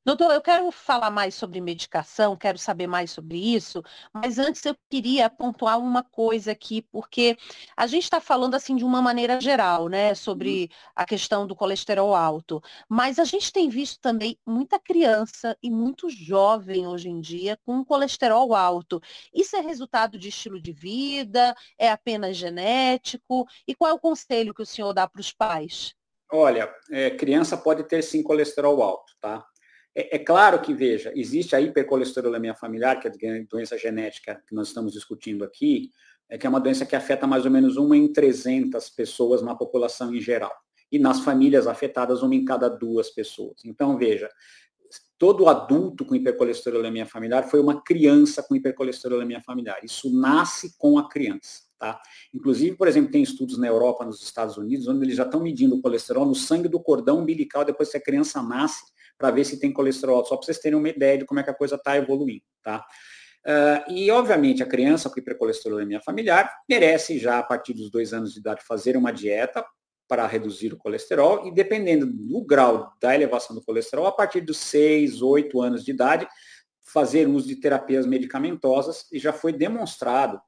Doutor, 0.05 0.31
eu 0.31 0.41
quero 0.41 0.71
falar 0.71 1.09
mais 1.09 1.35
sobre 1.35 1.61
medicação, 1.61 2.35
quero 2.35 2.57
saber 2.57 2.87
mais 2.87 3.11
sobre 3.11 3.37
isso, 3.37 3.83
mas 4.13 4.39
antes 4.39 4.65
eu 4.65 4.75
queria 4.89 5.29
pontuar 5.29 5.79
uma 5.79 6.03
coisa 6.03 6.51
aqui, 6.51 6.81
porque 6.81 7.37
a 7.75 7.87
gente 7.87 8.03
está 8.03 8.19
falando 8.19 8.55
assim 8.55 8.75
de 8.75 8.83
uma 8.83 9.01
maneira 9.01 9.39
geral, 9.39 9.87
né, 9.87 10.15
sobre 10.15 10.69
a 10.95 11.05
questão 11.05 11.45
do 11.47 11.55
colesterol 11.55 12.15
alto, 12.15 12.61
mas 12.87 13.19
a 13.19 13.23
gente 13.23 13.51
tem 13.51 13.69
visto 13.69 13.99
também 13.99 14.37
muita 14.45 14.79
criança 14.79 15.57
e 15.61 15.69
muito 15.69 16.09
jovem 16.09 16.87
hoje 16.87 17.09
em 17.09 17.19
dia 17.19 17.57
com 17.65 17.83
colesterol 17.83 18.53
alto. 18.55 19.01
Isso 19.33 19.55
é 19.55 19.61
resultado 19.61 20.17
de 20.17 20.29
estilo 20.29 20.61
de 20.61 20.71
vida? 20.71 21.55
É 21.77 21.89
apenas 21.89 22.37
genético? 22.37 23.45
E 23.67 23.75
qual 23.75 23.91
é 23.91 23.93
o 23.93 23.99
conselho 23.99 24.53
que 24.53 24.61
o 24.61 24.65
senhor 24.65 24.93
dá 24.93 25.07
para 25.07 25.21
os 25.21 25.31
pais? 25.31 25.93
Olha, 26.31 26.73
é, 26.89 27.11
criança 27.11 27.55
pode 27.55 27.83
ter 27.83 28.01
sim 28.01 28.23
colesterol 28.23 28.81
alto, 28.81 29.13
tá? 29.21 29.45
É, 29.95 30.15
é, 30.15 30.19
claro 30.19 30.59
que, 30.59 30.73
veja, 30.73 31.11
existe 31.15 31.55
a 31.55 31.61
hipercolesterolemia 31.61 32.55
familiar, 32.55 32.99
que 32.99 33.07
é 33.07 33.39
a 33.39 33.43
doença 33.49 33.77
genética 33.77 34.41
que 34.47 34.55
nós 34.55 34.69
estamos 34.69 34.93
discutindo 34.93 35.43
aqui, 35.43 35.91
é 36.29 36.37
que 36.37 36.47
é 36.47 36.49
uma 36.49 36.59
doença 36.59 36.85
que 36.85 36.95
afeta 36.95 37.27
mais 37.27 37.45
ou 37.45 37.51
menos 37.51 37.77
uma 37.77 37.95
em 37.95 38.11
300 38.11 38.89
pessoas 38.89 39.41
na 39.41 39.53
população 39.55 40.13
em 40.13 40.19
geral. 40.19 40.53
E 40.91 40.97
nas 40.97 41.19
famílias 41.19 41.67
afetadas, 41.67 42.23
uma 42.23 42.35
em 42.35 42.45
cada 42.45 42.69
duas 42.69 43.09
pessoas. 43.09 43.63
Então, 43.65 43.97
veja, 43.97 44.29
todo 45.17 45.47
adulto 45.47 46.05
com 46.05 46.15
hipercolesterolemia 46.15 47.05
familiar 47.05 47.49
foi 47.49 47.59
uma 47.59 47.81
criança 47.81 48.41
com 48.43 48.55
hipercolesterolemia 48.55 49.41
familiar. 49.41 49.79
Isso 49.83 50.11
nasce 50.11 50.75
com 50.77 50.97
a 50.97 51.07
criança. 51.07 51.63
Tá? 51.77 52.01
Inclusive, 52.33 52.77
por 52.77 52.87
exemplo, 52.87 53.11
tem 53.11 53.21
estudos 53.21 53.57
na 53.57 53.67
Europa, 53.67 54.05
nos 54.05 54.21
Estados 54.21 54.57
Unidos, 54.57 54.87
onde 54.87 55.05
eles 55.05 55.17
já 55.17 55.23
estão 55.23 55.41
medindo 55.41 55.75
o 55.75 55.81
colesterol 55.81 56.25
no 56.25 56.35
sangue 56.35 56.69
do 56.69 56.79
cordão 56.79 57.19
umbilical 57.19 57.65
depois 57.65 57.89
que 57.89 57.97
a 57.97 58.01
criança 58.01 58.41
nasce 58.41 58.83
para 59.17 59.31
ver 59.31 59.45
se 59.45 59.59
tem 59.59 59.71
colesterol 59.71 60.25
só 60.25 60.35
para 60.35 60.45
vocês 60.45 60.59
terem 60.59 60.77
uma 60.77 60.89
ideia 60.89 61.17
de 61.17 61.25
como 61.25 61.39
é 61.39 61.43
que 61.43 61.49
a 61.49 61.53
coisa 61.53 61.75
está 61.75 61.95
evoluindo, 61.97 62.43
tá? 62.63 62.85
Uh, 63.45 63.91
e, 63.91 64.09
obviamente, 64.09 64.63
a 64.63 64.65
criança 64.65 65.09
com 65.09 65.19
hipercolesterolemia 65.19 65.99
familiar 65.99 66.49
merece 66.67 67.19
já, 67.19 67.39
a 67.39 67.43
partir 67.43 67.73
dos 67.73 67.91
dois 67.91 68.13
anos 68.13 68.33
de 68.33 68.39
idade, 68.39 68.63
fazer 68.65 68.95
uma 68.95 69.11
dieta 69.11 69.65
para 70.07 70.25
reduzir 70.25 70.73
o 70.73 70.77
colesterol 70.77 71.45
e, 71.45 71.51
dependendo 71.53 72.05
do 72.05 72.45
grau 72.45 72.93
da 73.01 73.13
elevação 73.13 73.55
do 73.55 73.61
colesterol, 73.61 74.07
a 74.07 74.11
partir 74.11 74.41
dos 74.41 74.57
seis, 74.57 75.21
oito 75.21 75.61
anos 75.61 75.83
de 75.83 75.91
idade, 75.91 76.27
fazer 76.81 77.27
uso 77.27 77.47
de 77.47 77.55
terapias 77.57 78.05
medicamentosas 78.05 79.05
e 79.11 79.19
já 79.19 79.33
foi 79.33 79.51
demonstrado 79.51 80.39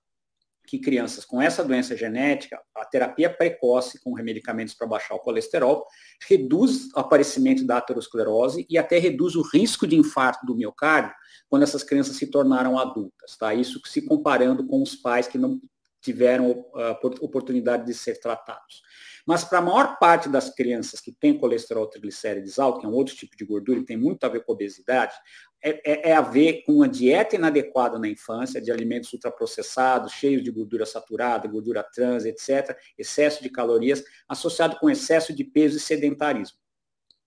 que 0.66 0.80
crianças 0.80 1.24
com 1.24 1.42
essa 1.42 1.64
doença 1.64 1.96
genética, 1.96 2.60
a 2.76 2.86
terapia 2.86 3.30
precoce 3.30 4.00
com 4.02 4.14
medicamentos 4.16 4.74
para 4.74 4.88
baixar 4.88 5.16
o 5.16 5.20
colesterol, 5.20 5.86
reduz 6.28 6.92
o 6.94 7.00
aparecimento 7.00 7.66
da 7.66 7.78
aterosclerose 7.78 8.66
e 8.70 8.78
até 8.78 8.98
reduz 8.98 9.36
o 9.36 9.42
risco 9.42 9.86
de 9.86 9.96
infarto 9.96 10.46
do 10.46 10.56
miocárdio 10.56 11.14
quando 11.50 11.64
essas 11.64 11.84
crianças 11.84 12.16
se 12.16 12.28
tornaram 12.28 12.78
adultas. 12.80 13.38
Tá? 13.38 13.54
Isso 13.54 13.80
se 13.86 14.02
comparando 14.02 14.66
com 14.66 14.82
os 14.82 14.96
pais 14.96 15.28
que 15.28 15.38
não 15.38 15.60
tiveram 16.06 16.66
ah, 16.76 17.00
oportunidade 17.22 17.86
de 17.86 17.94
ser 17.94 18.20
tratados. 18.20 18.82
Mas 19.26 19.44
para 19.44 19.58
a 19.58 19.62
maior 19.62 19.98
parte 19.98 20.30
das 20.30 20.54
crianças 20.54 21.02
que 21.02 21.12
têm 21.12 21.38
colesterol 21.38 21.88
triglicérides 21.88 22.60
alto, 22.60 22.80
que 22.80 22.86
é 22.86 22.90
um 22.90 22.94
outro 22.94 23.16
tipo 23.16 23.36
de 23.36 23.44
gordura 23.44 23.80
e 23.80 23.86
tem 23.86 23.98
muito 23.98 24.24
a 24.24 24.30
ver 24.30 24.46
com 24.46 24.54
obesidade, 24.54 25.16
é, 25.64 25.82
é, 25.84 26.10
é, 26.12 26.14
a 26.14 26.22
ver 26.22 26.62
com 26.64 26.74
uma 26.74 26.88
dieta 26.88 27.36
inadequada 27.36 27.98
na 27.98 28.08
infância, 28.08 28.62
de 28.62 28.72
alimentos 28.72 29.12
ultraprocessados, 29.12 30.14
cheios 30.14 30.44
de 30.44 30.52
gordura 30.52 30.86
saturada, 30.86 31.48
gordura 31.48 31.82
trans, 31.82 32.24
etc., 32.24 32.78
excesso 32.96 33.42
de 33.42 33.50
calorias, 33.50 34.04
associado 34.30 34.78
com 34.78 34.92
excesso 34.92 35.34
de 35.34 35.44
peso 35.44 35.78
e 35.78 35.80
sedentarismo. 35.80 36.60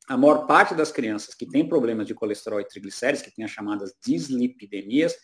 A 0.07 0.17
maior 0.17 0.47
parte 0.47 0.75
das 0.75 0.93
crianças 0.93 1.35
que 1.35 1.47
têm 1.47 1.69
problemas 1.69 2.07
de 2.07 2.15
colesterol 2.15 2.61
e 2.61 2.65
triglicéridos, 2.65 3.23
que 3.23 3.35
têm 3.35 3.45
as 3.45 3.51
chamadas 3.51 3.93
dislipidemias, 4.03 5.17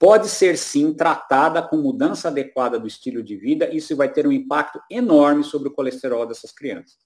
pode 0.00 0.30
ser 0.30 0.56
sim 0.56 0.94
tratada 0.94 1.62
com 1.62 1.76
mudança 1.76 2.28
adequada 2.28 2.80
do 2.80 2.86
estilo 2.86 3.22
de 3.22 3.36
vida, 3.36 3.68
isso 3.70 3.94
vai 3.94 4.10
ter 4.10 4.26
um 4.26 4.32
impacto 4.32 4.80
enorme 4.90 5.44
sobre 5.44 5.68
o 5.68 5.72
colesterol 5.72 6.26
dessas 6.26 6.50
crianças. 6.50 6.98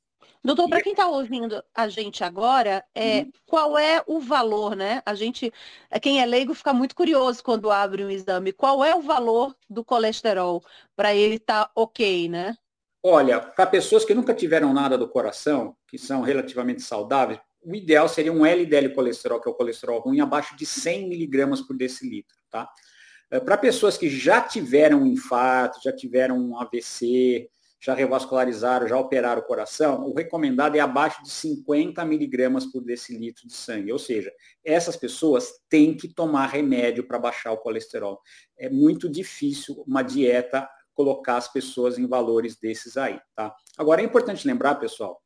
Doutor, 0.45 0.69
para 0.69 0.81
quem 0.81 0.93
está 0.93 1.09
ouvindo 1.09 1.65
a 1.75 1.89
gente 1.89 2.23
agora, 2.23 2.85
é, 2.95 3.21
uhum. 3.21 3.33
qual 3.47 3.79
é 3.79 4.05
o 4.07 4.21
valor, 4.21 4.77
né? 4.77 5.03
A 5.05 5.15
gente, 5.15 5.53
quem 6.01 6.21
é 6.21 6.27
leigo 6.27 6.55
fica 6.55 6.73
muito 6.73 6.95
curioso 6.95 7.43
quando 7.43 7.71
abre 7.71 8.05
um 8.05 8.11
exame. 8.11 8.53
Qual 8.53 8.85
é 8.85 8.95
o 8.95 9.01
valor 9.01 9.57
do 9.69 9.83
colesterol 9.83 10.63
para 10.95 11.15
ele 11.15 11.37
estar 11.37 11.65
tá 11.65 11.71
ok, 11.75 12.29
né? 12.29 12.55
Olha, 13.03 13.41
para 13.41 13.67
pessoas 13.67 14.05
que 14.05 14.15
nunca 14.15 14.35
tiveram 14.35 14.73
nada 14.73 14.97
do 14.97 15.09
coração, 15.09 15.75
que 15.89 15.99
são 15.99 16.21
relativamente 16.21 16.83
saudáveis, 16.83 17.41
o 17.65 17.75
ideal 17.75 18.09
seria 18.09 18.33
um 18.33 18.45
LDL 18.45 18.95
colesterol, 18.95 19.41
que 19.41 19.49
é 19.49 19.53
o 19.53 19.55
colesterol 19.55 20.01
ruim, 20.01 20.21
abaixo 20.21 20.57
de 20.57 20.67
100 20.67 21.09
miligramas 21.09 21.61
por 21.61 21.77
decilitro, 21.77 22.37
tá? 22.51 22.69
É, 23.31 23.41
para 23.41 23.57
pessoas 23.57 23.97
que 23.97 24.09
já 24.09 24.41
tiveram 24.41 25.03
um 25.03 25.07
infarto, 25.07 25.81
já 25.83 25.93
tiveram 25.93 26.39
um 26.39 26.61
AVC, 26.61 27.49
já 27.81 27.93
revascularizaram, 27.93 28.89
já 28.89 28.99
operaram 28.99 29.43
o 29.43 29.45
coração, 29.45 30.07
o 30.07 30.15
recomendado 30.15 30.77
é 30.77 30.81
abaixo 30.81 31.23
de 31.23 31.31
50 31.31 32.03
miligramas 32.05 32.65
por 32.65 32.83
decilitro 32.83 33.47
de 33.47 33.53
sangue. 33.53 33.93
Ou 33.93 33.99
seja, 33.99 34.33
essas 34.65 34.97
pessoas 34.97 35.53
têm 35.69 35.95
que 35.95 36.09
tomar 36.09 36.47
remédio 36.47 37.07
para 37.07 37.19
baixar 37.19 37.53
o 37.53 37.59
colesterol. 37.59 38.21
É 38.59 38.71
muito 38.71 39.09
difícil 39.09 39.85
uma 39.87 40.01
dieta 40.01 40.67
colocar 40.95 41.37
as 41.37 41.53
pessoas 41.53 41.99
em 41.99 42.07
valores 42.07 42.57
desses 42.57 42.97
aí, 42.97 43.21
tá? 43.35 43.55
Agora 43.77 44.01
é 44.01 44.05
importante 44.05 44.47
lembrar, 44.47 44.77
pessoal, 44.77 45.21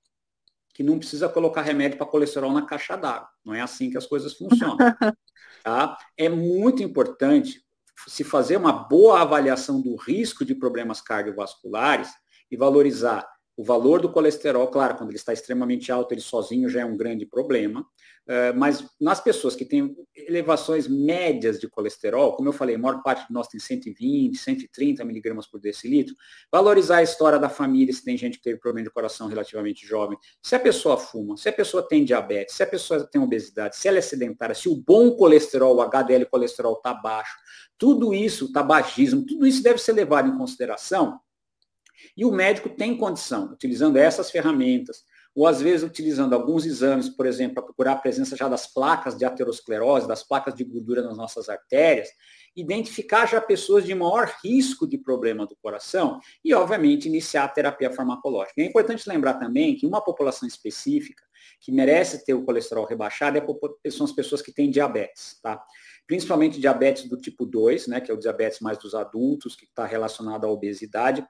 que 0.79 0.85
não 0.85 0.97
precisa 0.97 1.29
colocar 1.29 1.63
remédio 1.63 1.99
para 1.99 2.07
colesterol 2.07 2.53
na 2.53 2.65
caixa 2.65 2.95
d'água. 2.95 3.29
Não 3.45 3.53
é 3.53 3.61
assim 3.61 3.91
que 3.91 3.99
as 3.99 4.07
coisas 4.07 4.35
funcionam. 4.35 4.77
Tá? 5.65 5.99
É 6.17 6.29
muito 6.29 6.85
importante 6.85 7.61
se 8.07 8.23
fazer 8.23 8.57
uma 8.57 8.73
boa 8.73 9.21
avaliação 9.21 9.83
do 9.83 9.97
risco 9.97 10.45
de 10.45 10.55
problemas 10.55 11.01
cardiovasculares 11.01 12.09
e 12.49 12.57
valorizar 12.57 13.29
o 13.59 13.65
valor 13.65 14.01
do 14.01 14.09
colesterol, 14.09 14.69
claro, 14.69 14.97
quando 14.97 15.11
ele 15.11 15.17
está 15.17 15.33
extremamente 15.33 15.91
alto, 15.91 16.15
ele 16.15 16.21
sozinho 16.21 16.69
já 16.69 16.83
é 16.83 16.85
um 16.85 16.97
grande 16.97 17.27
problema, 17.27 17.85
eh, 18.29 18.53
mas 18.53 18.89
nas 19.01 19.21
pessoas 19.21 19.57
que 19.57 19.65
têm 19.65 19.97
elevações 20.15 20.87
médias 20.87 21.59
de 21.59 21.67
colesterol, 21.67 22.37
como 22.37 22.49
eu 22.49 22.53
falei, 22.53 22.77
a 22.77 22.79
maior 22.79 23.03
parte 23.03 23.27
de 23.27 23.35
nós 23.35 23.49
tem 23.49 23.59
120, 23.59 24.39
130 24.39 25.05
miligramas 25.05 25.49
por 25.49 25.59
decilitro, 25.59 26.15
valorizar 26.53 26.99
a 26.99 27.03
história 27.03 27.37
da 27.37 27.49
família, 27.49 27.93
se 27.93 28.05
tem 28.05 28.17
gente 28.17 28.39
que 28.39 28.45
teve 28.45 28.61
problema 28.61 28.87
de 28.87 28.95
coração 28.95 29.27
relativamente 29.27 29.85
jovem, 29.85 30.17
se 30.41 30.55
a 30.55 30.61
pessoa 30.61 30.97
fuma, 30.97 31.37
se 31.37 31.49
a 31.49 31.53
pessoa 31.53 31.83
tem 31.83 32.05
diabetes, 32.05 32.55
se 32.55 32.63
a 32.63 32.67
pessoa 32.67 33.05
tem 33.11 33.21
obesidade, 33.21 33.77
se 33.77 33.89
ela 33.89 33.99
é 33.99 34.03
sedentária, 34.03 34.55
se 34.55 34.69
o 34.69 34.77
bom 34.77 35.11
colesterol, 35.17 35.75
o 35.75 35.83
HDL 35.83 36.27
colesterol 36.27 36.75
está 36.75 36.95
baixo, 36.95 37.37
tudo 37.77 38.15
isso, 38.15 38.53
tabagismo, 38.53 39.27
tudo 39.27 39.45
isso 39.45 39.65
deve 39.65 39.81
ser 39.81 39.95
levado 39.95 40.29
em 40.29 40.39
consideração 40.39 41.19
e 42.17 42.25
o 42.25 42.33
médico 42.33 42.69
tem 42.69 42.97
condição, 42.97 43.53
utilizando 43.53 43.97
essas 43.97 44.31
ferramentas, 44.31 45.05
ou 45.35 45.47
às 45.47 45.63
vezes 45.63 45.89
utilizando 45.89 46.33
alguns 46.33 46.67
exames, 46.67 47.09
por 47.09 47.25
exemplo, 47.25 47.55
para 47.55 47.63
procurar 47.63 47.93
a 47.93 47.97
presença 47.97 48.37
já 48.37 48.49
das 48.49 48.67
placas 48.67 49.17
de 49.17 49.25
aterosclerose, 49.25 50.09
das 50.09 50.27
placas 50.27 50.55
de 50.55 50.65
gordura 50.65 51.03
nas 51.03 51.17
nossas 51.17 51.49
artérias, 51.49 52.09
identificar 52.57 53.27
já 53.27 53.41
pessoas 53.41 53.85
de 53.85 53.95
maior 53.95 54.35
risco 54.43 54.85
de 54.85 54.99
problema 54.99 55.47
do 55.47 55.57
coração 55.63 56.19
e, 56.45 56.53
obviamente, 56.53 57.07
iniciar 57.07 57.45
a 57.45 57.49
terapia 57.49 57.91
farmacológica. 57.91 58.61
É 58.61 58.65
importante 58.65 59.09
lembrar 59.09 59.35
também 59.35 59.77
que 59.77 59.87
uma 59.87 60.03
população 60.03 60.49
específica 60.49 61.23
que 61.61 61.71
merece 61.71 62.25
ter 62.25 62.35
o 62.35 62.45
colesterol 62.45 62.85
rebaixado 62.85 63.39
é 63.39 63.91
são 63.91 64.05
as 64.07 64.13
pessoas 64.13 64.43
que 64.43 64.53
têm 64.53 64.71
diabetes, 64.71 65.39
tá? 65.41 65.63
Principalmente 66.07 66.61
diabetes 66.61 67.09
do 67.09 67.17
tipo 67.17 67.47
2, 67.47 67.87
né, 67.87 68.01
que 68.01 68.11
é 68.11 68.15
o 68.15 68.19
diabetes 68.19 68.61
mais 68.61 68.79
dos 68.79 68.95
adultos, 68.95 69.55
que 69.55 69.65
está 69.65 69.85
relacionado 69.85 70.47
à 70.47 70.49
obesidade, 70.51 71.25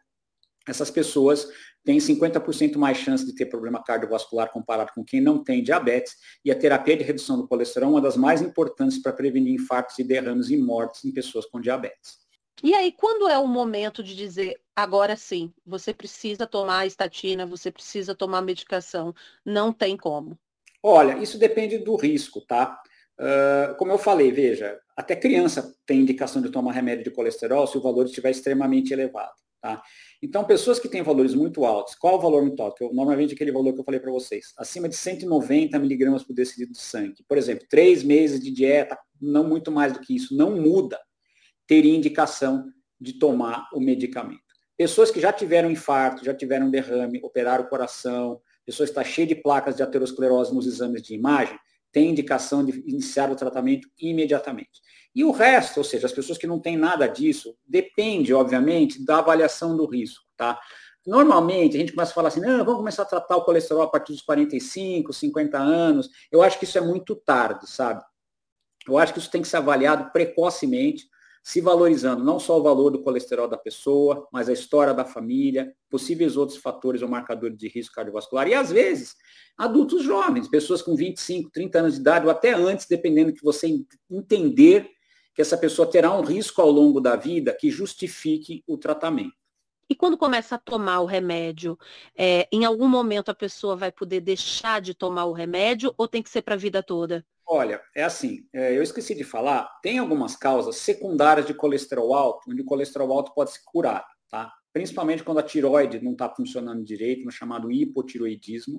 essas 0.68 0.90
pessoas 0.90 1.48
têm 1.84 1.98
50% 1.98 2.76
mais 2.76 2.98
chance 2.98 3.24
de 3.24 3.34
ter 3.34 3.46
problema 3.46 3.82
cardiovascular 3.82 4.50
comparado 4.50 4.92
com 4.94 5.04
quem 5.04 5.20
não 5.20 5.42
tem 5.42 5.62
diabetes, 5.62 6.14
e 6.44 6.50
a 6.50 6.54
terapia 6.54 6.96
de 6.96 7.04
redução 7.04 7.36
do 7.36 7.48
colesterol 7.48 7.90
é 7.90 7.92
uma 7.94 8.00
das 8.00 8.16
mais 8.16 8.42
importantes 8.42 9.00
para 9.00 9.12
prevenir 9.12 9.54
infartos 9.54 9.98
e 9.98 10.04
derrames 10.04 10.50
e 10.50 10.56
mortes 10.56 11.04
em 11.04 11.12
pessoas 11.12 11.46
com 11.46 11.60
diabetes. 11.60 12.18
E 12.62 12.74
aí, 12.74 12.90
quando 12.90 13.28
é 13.28 13.38
o 13.38 13.46
momento 13.46 14.02
de 14.02 14.16
dizer, 14.16 14.60
agora 14.74 15.16
sim, 15.16 15.52
você 15.64 15.94
precisa 15.94 16.46
tomar 16.46 16.86
estatina, 16.86 17.46
você 17.46 17.70
precisa 17.70 18.14
tomar 18.14 18.42
medicação, 18.42 19.14
não 19.44 19.72
tem 19.72 19.96
como? 19.96 20.36
Olha, 20.82 21.18
isso 21.18 21.38
depende 21.38 21.78
do 21.78 21.94
risco, 21.96 22.40
tá? 22.40 22.80
Uh, 23.18 23.74
como 23.76 23.92
eu 23.92 23.98
falei, 23.98 24.30
veja, 24.30 24.78
até 24.96 25.16
criança 25.16 25.74
tem 25.86 26.00
indicação 26.00 26.42
de 26.42 26.50
tomar 26.50 26.72
remédio 26.72 27.04
de 27.04 27.10
colesterol 27.10 27.66
se 27.66 27.78
o 27.78 27.80
valor 27.80 28.06
estiver 28.06 28.30
extremamente 28.30 28.92
elevado. 28.92 29.32
Tá? 29.60 29.82
Então, 30.22 30.44
pessoas 30.44 30.78
que 30.78 30.88
têm 30.88 31.02
valores 31.02 31.34
muito 31.34 31.64
altos, 31.64 31.96
qual 31.96 32.14
o 32.16 32.20
valor 32.20 32.42
muito 32.42 32.62
alto? 32.62 32.84
Eu, 32.84 32.94
normalmente 32.94 33.34
aquele 33.34 33.50
valor 33.50 33.72
que 33.72 33.80
eu 33.80 33.84
falei 33.84 33.98
para 33.98 34.12
vocês, 34.12 34.52
acima 34.56 34.88
de 34.88 34.94
190 34.94 35.76
miligramas 35.80 36.22
por 36.22 36.32
decilitro 36.32 36.74
de 36.74 36.80
sangue. 36.80 37.24
Por 37.26 37.36
exemplo, 37.36 37.66
três 37.68 38.02
meses 38.04 38.38
de 38.38 38.52
dieta, 38.52 38.96
não 39.20 39.48
muito 39.48 39.72
mais 39.72 39.92
do 39.92 40.00
que 40.00 40.14
isso, 40.14 40.36
não 40.36 40.56
muda, 40.56 40.98
teria 41.66 41.94
indicação 41.94 42.72
de 43.00 43.14
tomar 43.14 43.68
o 43.72 43.80
medicamento. 43.80 44.42
Pessoas 44.76 45.10
que 45.10 45.20
já 45.20 45.32
tiveram 45.32 45.70
infarto, 45.70 46.24
já 46.24 46.32
tiveram 46.32 46.70
derrame, 46.70 47.20
operaram 47.24 47.64
o 47.64 47.68
coração, 47.68 48.40
pessoas 48.64 48.90
que 48.90 48.98
estão 48.98 49.12
cheias 49.12 49.28
de 49.28 49.34
placas 49.34 49.74
de 49.74 49.82
aterosclerose 49.82 50.54
nos 50.54 50.66
exames 50.66 51.02
de 51.02 51.14
imagem, 51.14 51.58
tem 51.92 52.10
indicação 52.10 52.64
de 52.64 52.78
iniciar 52.86 53.30
o 53.30 53.36
tratamento 53.36 53.88
imediatamente. 53.98 54.80
E 55.14 55.24
o 55.24 55.30
resto, 55.30 55.78
ou 55.78 55.84
seja, 55.84 56.06
as 56.06 56.12
pessoas 56.12 56.38
que 56.38 56.46
não 56.46 56.60
têm 56.60 56.76
nada 56.76 57.06
disso, 57.06 57.56
depende, 57.66 58.32
obviamente, 58.32 59.04
da 59.04 59.18
avaliação 59.18 59.76
do 59.76 59.86
risco, 59.86 60.24
tá? 60.36 60.60
Normalmente, 61.06 61.76
a 61.76 61.80
gente 61.80 61.92
começa 61.92 62.12
a 62.12 62.14
falar 62.14 62.28
assim, 62.28 62.40
não, 62.40 62.58
vamos 62.58 62.76
começar 62.76 63.02
a 63.02 63.06
tratar 63.06 63.36
o 63.36 63.44
colesterol 63.44 63.82
a 63.82 63.88
partir 63.88 64.12
dos 64.12 64.20
45, 64.22 65.12
50 65.12 65.58
anos. 65.58 66.10
Eu 66.30 66.42
acho 66.42 66.58
que 66.58 66.64
isso 66.64 66.76
é 66.76 66.80
muito 66.82 67.16
tarde, 67.16 67.68
sabe? 67.68 68.04
Eu 68.86 68.98
acho 68.98 69.12
que 69.12 69.18
isso 69.18 69.30
tem 69.30 69.40
que 69.40 69.48
ser 69.48 69.56
avaliado 69.56 70.10
precocemente, 70.12 71.08
se 71.48 71.62
valorizando 71.62 72.22
não 72.22 72.38
só 72.38 72.58
o 72.58 72.62
valor 72.62 72.90
do 72.90 73.02
colesterol 73.02 73.48
da 73.48 73.56
pessoa, 73.56 74.28
mas 74.30 74.50
a 74.50 74.52
história 74.52 74.92
da 74.92 75.06
família, 75.06 75.74
possíveis 75.88 76.36
outros 76.36 76.58
fatores 76.58 77.00
ou 77.00 77.08
marcadores 77.08 77.56
de 77.56 77.66
risco 77.68 77.94
cardiovascular. 77.94 78.46
E 78.46 78.52
às 78.52 78.70
vezes, 78.70 79.16
adultos 79.56 80.02
jovens, 80.02 80.46
pessoas 80.46 80.82
com 80.82 80.94
25, 80.94 81.48
30 81.50 81.78
anos 81.78 81.94
de 81.94 82.00
idade, 82.00 82.26
ou 82.26 82.30
até 82.30 82.52
antes, 82.52 82.84
dependendo 82.86 83.32
que 83.32 83.42
você 83.42 83.66
entender 84.10 84.90
que 85.34 85.40
essa 85.40 85.56
pessoa 85.56 85.90
terá 85.90 86.14
um 86.14 86.20
risco 86.20 86.60
ao 86.60 86.70
longo 86.70 87.00
da 87.00 87.16
vida 87.16 87.56
que 87.58 87.70
justifique 87.70 88.62
o 88.66 88.76
tratamento. 88.76 89.32
E 89.90 89.94
quando 89.94 90.18
começa 90.18 90.56
a 90.56 90.58
tomar 90.58 91.00
o 91.00 91.06
remédio, 91.06 91.78
é, 92.14 92.46
em 92.52 92.64
algum 92.64 92.86
momento 92.86 93.30
a 93.30 93.34
pessoa 93.34 93.74
vai 93.74 93.90
poder 93.90 94.20
deixar 94.20 94.82
de 94.82 94.92
tomar 94.92 95.24
o 95.24 95.32
remédio 95.32 95.94
ou 95.96 96.06
tem 96.06 96.22
que 96.22 96.28
ser 96.28 96.42
para 96.42 96.54
a 96.54 96.58
vida 96.58 96.82
toda? 96.82 97.24
Olha, 97.46 97.80
é 97.96 98.04
assim, 98.04 98.46
é, 98.52 98.76
eu 98.76 98.82
esqueci 98.82 99.14
de 99.14 99.24
falar, 99.24 99.66
tem 99.82 99.98
algumas 99.98 100.36
causas 100.36 100.76
secundárias 100.76 101.46
de 101.46 101.54
colesterol 101.54 102.14
alto, 102.14 102.50
onde 102.50 102.60
o 102.60 102.66
colesterol 102.66 103.10
alto 103.10 103.32
pode 103.32 103.52
se 103.52 103.64
curar, 103.64 104.06
tá? 104.30 104.52
Principalmente 104.70 105.24
quando 105.24 105.38
a 105.38 105.42
tiroide 105.42 106.04
não 106.04 106.12
está 106.12 106.28
funcionando 106.28 106.84
direito, 106.84 107.24
no 107.24 107.30
chamado 107.30 107.72
hipotiroidismo, 107.72 108.78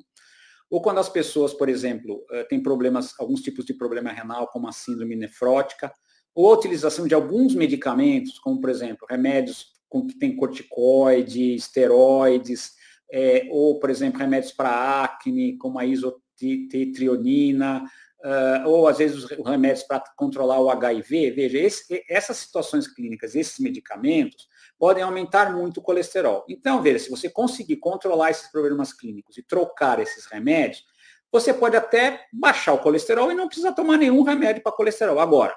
ou 0.69 0.79
quando 0.83 0.99
as 0.99 1.09
pessoas, 1.09 1.55
por 1.55 1.67
exemplo, 1.67 2.23
é, 2.29 2.43
têm 2.43 2.61
problemas, 2.61 3.19
alguns 3.19 3.41
tipos 3.41 3.65
de 3.65 3.73
problema 3.73 4.11
renal, 4.11 4.47
como 4.47 4.67
a 4.67 4.71
síndrome 4.71 5.15
nefrótica, 5.15 5.91
ou 6.35 6.53
a 6.53 6.55
utilização 6.55 7.07
de 7.07 7.15
alguns 7.15 7.55
medicamentos, 7.55 8.37
como, 8.37 8.61
por 8.61 8.69
exemplo, 8.69 9.07
remédios 9.09 9.78
com 9.89 10.05
que 10.05 10.17
tem 10.17 10.35
corticoide, 10.35 11.55
esteroides, 11.55 12.73
é, 13.11 13.47
ou, 13.49 13.79
por 13.79 13.89
exemplo, 13.89 14.19
remédios 14.19 14.51
para 14.51 15.03
acne, 15.03 15.57
como 15.57 15.79
a 15.79 15.85
isotetrionina, 15.85 17.83
uh, 18.19 18.67
ou 18.67 18.87
às 18.87 18.97
vezes 18.97 19.23
os 19.23 19.45
remédios 19.45 19.83
para 19.83 20.03
controlar 20.15 20.59
o 20.59 20.69
HIV. 20.69 21.31
Veja, 21.31 21.57
esse, 21.57 22.03
essas 22.09 22.37
situações 22.37 22.87
clínicas, 22.87 23.35
esses 23.35 23.59
medicamentos, 23.59 24.47
podem 24.77 25.03
aumentar 25.03 25.51
muito 25.55 25.79
o 25.79 25.83
colesterol. 25.83 26.45
Então, 26.47 26.81
veja, 26.81 26.99
se 26.99 27.09
você 27.09 27.29
conseguir 27.29 27.77
controlar 27.77 28.31
esses 28.31 28.49
problemas 28.51 28.93
clínicos 28.93 29.37
e 29.37 29.43
trocar 29.43 29.99
esses 29.99 30.25
remédios, 30.25 30.85
você 31.31 31.53
pode 31.53 31.75
até 31.75 32.25
baixar 32.33 32.73
o 32.73 32.79
colesterol 32.79 33.31
e 33.31 33.35
não 33.35 33.47
precisa 33.47 33.71
tomar 33.71 33.97
nenhum 33.97 34.23
remédio 34.23 34.63
para 34.63 34.71
colesterol. 34.71 35.19
Agora, 35.19 35.55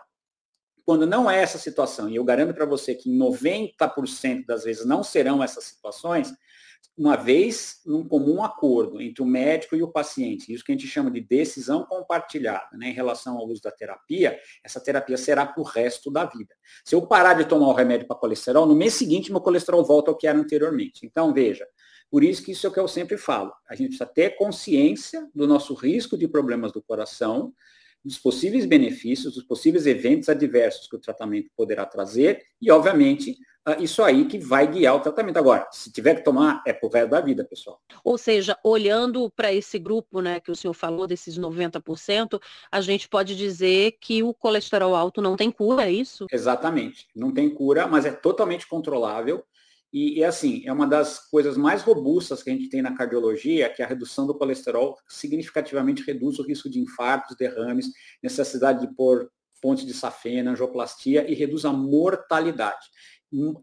quando 0.85 1.07
não 1.07 1.31
é 1.31 1.41
essa 1.41 1.59
situação, 1.59 2.09
e 2.09 2.17
eu 2.17 2.25
garanto 2.25 2.55
para 2.55 2.67
você 2.67 2.95
que 2.95 3.11
em 3.11 3.19
90% 3.19 4.47
das 4.47 4.65
vezes 4.65 4.85
não 4.85 5.03
serão 5.03 5.43
essas 5.43 5.65
situações, 5.65 6.33
uma 6.97 7.17
vez 7.17 7.81
num 7.87 8.07
comum 8.07 8.43
acordo 8.45 9.01
entre 9.01 9.23
o 9.23 9.27
médico 9.27 9.75
e 9.75 9.83
o 9.83 9.89
paciente, 9.89 10.53
isso 10.53 10.65
que 10.65 10.73
a 10.73 10.75
gente 10.75 10.87
chama 10.87 11.11
de 11.11 11.21
decisão 11.21 11.85
compartilhada, 11.87 12.77
né, 12.77 12.89
em 12.89 12.93
relação 12.93 13.39
ao 13.39 13.47
uso 13.47 13.63
da 13.63 13.71
terapia, 13.71 14.39
essa 14.63 14.81
terapia 14.81 15.17
será 15.17 15.47
para 15.47 15.61
o 15.61 15.65
resto 15.65 16.11
da 16.11 16.25
vida. 16.25 16.55
Se 16.85 16.95
eu 16.95 17.07
parar 17.07 17.35
de 17.35 17.45
tomar 17.45 17.69
o 17.69 17.73
remédio 17.73 18.07
para 18.07 18.17
colesterol, 18.17 18.67
no 18.67 18.75
mês 18.75 18.95
seguinte 18.95 19.31
meu 19.31 19.41
colesterol 19.41 19.85
volta 19.85 20.11
ao 20.11 20.17
que 20.17 20.27
era 20.27 20.39
anteriormente. 20.39 21.07
Então, 21.07 21.33
veja, 21.33 21.67
por 22.11 22.23
isso 22.23 22.45
que 22.45 22.53
isso 22.53 22.67
é 22.67 22.71
o 22.71 22.73
que 22.73 22.81
eu 22.81 22.87
sempre 22.87 23.17
falo. 23.17 23.53
A 23.67 23.75
gente 23.75 23.89
precisa 23.89 24.07
ter 24.07 24.37
consciência 24.37 25.27
do 25.35 25.47
nosso 25.47 25.73
risco 25.73 26.19
de 26.19 26.29
problemas 26.29 26.71
do 26.71 26.83
coração, 26.83 27.55
dos 28.05 28.19
possíveis 28.19 28.67
benefícios, 28.67 29.35
dos 29.35 29.45
possíveis 29.45 29.87
eventos 29.87 30.29
adversos 30.29 30.89
que 30.89 30.97
o 30.97 31.01
tratamento 31.01 31.51
poderá 31.57 31.87
trazer 31.87 32.43
e, 32.61 32.71
obviamente, 32.71 33.37
ah, 33.65 33.77
isso 33.79 34.03
aí 34.03 34.25
que 34.25 34.39
vai 34.39 34.67
guiar 34.67 34.97
o 34.97 35.01
tratamento. 35.01 35.37
Agora, 35.37 35.69
se 35.71 35.93
tiver 35.93 36.17
que 36.17 36.25
tomar, 36.25 36.63
é 36.67 36.73
pro 36.73 36.89
resto 36.89 37.11
da 37.11 37.21
vida, 37.21 37.45
pessoal. 37.45 37.81
Ou 38.03 38.19
seja, 38.19 38.59
olhando 38.65 39.31
para 39.31 39.53
esse 39.53 39.79
grupo, 39.79 40.21
né, 40.21 40.41
que 40.41 40.51
o 40.51 40.57
senhor 40.57 40.75
falou, 40.75 41.07
desses 41.07 41.39
90%, 41.39 42.41
a 42.73 42.81
gente 42.81 43.09
pode 43.09 43.37
dizer 43.37 43.99
que 44.01 44.21
o 44.21 44.35
colesterol 44.35 44.97
alto 44.97 45.23
não 45.23 45.37
tem 45.37 45.49
cura, 45.49 45.85
é 45.85 45.93
isso? 45.93 46.27
Exatamente. 46.33 47.07
Não 47.15 47.33
tem 47.33 47.49
cura, 47.49 47.87
mas 47.87 48.05
é 48.05 48.11
totalmente 48.11 48.67
controlável. 48.67 49.45
E, 49.93 50.19
e, 50.19 50.25
assim, 50.25 50.63
é 50.65 50.73
uma 50.73 50.87
das 50.87 51.19
coisas 51.31 51.57
mais 51.57 51.83
robustas 51.83 52.43
que 52.43 52.51
a 52.51 52.53
gente 52.53 52.71
tem 52.71 52.81
na 52.81 52.95
cardiologia, 52.95 53.69
que 53.69 53.83
a 53.83 53.87
redução 53.87 54.27
do 54.27 54.35
colesterol 54.35 54.97
significativamente 55.07 56.03
reduz 56.03 56.39
o 56.39 56.43
risco 56.43 56.71
de 56.71 56.81
infartos, 56.81 57.37
derrames, 57.37 57.89
necessidade 58.23 58.87
de 58.87 58.95
pôr 58.95 59.31
ponte 59.61 59.87
de 59.87 59.95
safena, 59.95 60.51
angioplastia 60.51 61.31
e 61.31 61.35
reduz 61.35 61.65
a 61.65 61.73
mortalidade. 61.73 62.87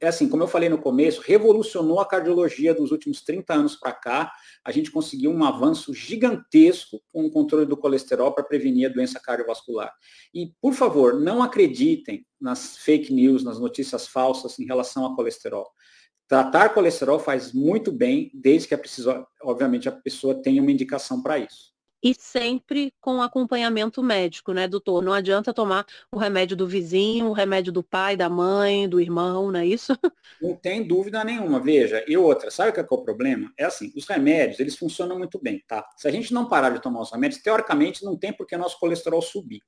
É 0.01 0.07
assim, 0.07 0.27
como 0.27 0.41
eu 0.41 0.47
falei 0.47 0.67
no 0.67 0.79
começo, 0.79 1.21
revolucionou 1.21 1.99
a 1.99 2.07
cardiologia 2.07 2.73
dos 2.73 2.91
últimos 2.91 3.21
30 3.21 3.53
anos 3.53 3.75
para 3.75 3.91
cá. 3.91 4.31
A 4.65 4.71
gente 4.71 4.89
conseguiu 4.89 5.29
um 5.29 5.43
avanço 5.43 5.93
gigantesco 5.93 6.99
com 7.11 7.25
o 7.25 7.29
controle 7.29 7.67
do 7.67 7.77
colesterol 7.77 8.31
para 8.31 8.43
prevenir 8.43 8.89
a 8.89 8.93
doença 8.93 9.19
cardiovascular. 9.19 9.93
E, 10.33 10.51
por 10.59 10.73
favor, 10.73 11.19
não 11.19 11.43
acreditem 11.43 12.25
nas 12.41 12.77
fake 12.77 13.13
news, 13.13 13.43
nas 13.43 13.59
notícias 13.59 14.07
falsas 14.07 14.57
em 14.57 14.65
relação 14.65 15.03
ao 15.05 15.15
colesterol. 15.15 15.69
Tratar 16.29 16.75
colesterol 16.75 17.17
faz 17.17 17.51
muito 17.51 17.91
bem, 17.91 18.29
desde 18.35 18.67
que 18.67 18.75
a 18.75 18.77
pessoa, 18.77 19.27
obviamente, 19.41 19.89
a 19.89 19.91
pessoa 19.91 20.39
tenha 20.39 20.61
uma 20.61 20.71
indicação 20.71 21.23
para 21.23 21.39
isso. 21.39 21.73
E 22.03 22.13
sempre 22.13 22.93
com 23.01 23.19
acompanhamento 23.19 24.03
médico, 24.03 24.53
né, 24.53 24.67
doutor? 24.67 25.03
Não 25.03 25.11
adianta 25.11 25.51
tomar 25.51 25.87
o 26.13 26.19
remédio 26.19 26.55
do 26.55 26.67
vizinho, 26.67 27.25
o 27.25 27.33
remédio 27.33 27.73
do 27.73 27.81
pai, 27.81 28.15
da 28.15 28.29
mãe, 28.29 28.87
do 28.87 29.01
irmão, 29.01 29.51
não 29.51 29.59
é 29.59 29.65
isso? 29.65 29.91
Não 30.39 30.55
tem 30.55 30.87
dúvida 30.87 31.21
nenhuma. 31.23 31.59
Veja, 31.59 32.05
e 32.07 32.15
outra, 32.15 32.51
sabe 32.51 32.69
o 32.69 32.73
que 32.73 32.79
é, 32.79 32.83
que 32.83 32.93
é 32.93 32.97
o 32.97 33.01
problema? 33.01 33.51
É 33.57 33.65
assim, 33.65 33.91
os 33.95 34.07
remédios, 34.07 34.59
eles 34.59 34.77
funcionam 34.77 35.17
muito 35.17 35.41
bem, 35.41 35.61
tá? 35.67 35.85
Se 35.97 36.07
a 36.07 36.11
gente 36.11 36.33
não 36.33 36.47
parar 36.47 36.69
de 36.69 36.81
tomar 36.81 37.01
os 37.01 37.11
remédios, 37.11 37.41
teoricamente 37.41 38.05
não 38.05 38.15
tem 38.15 38.31
por 38.31 38.45
que 38.45 38.55
nosso 38.55 38.79
colesterol 38.79 39.21
subir. 39.21 39.61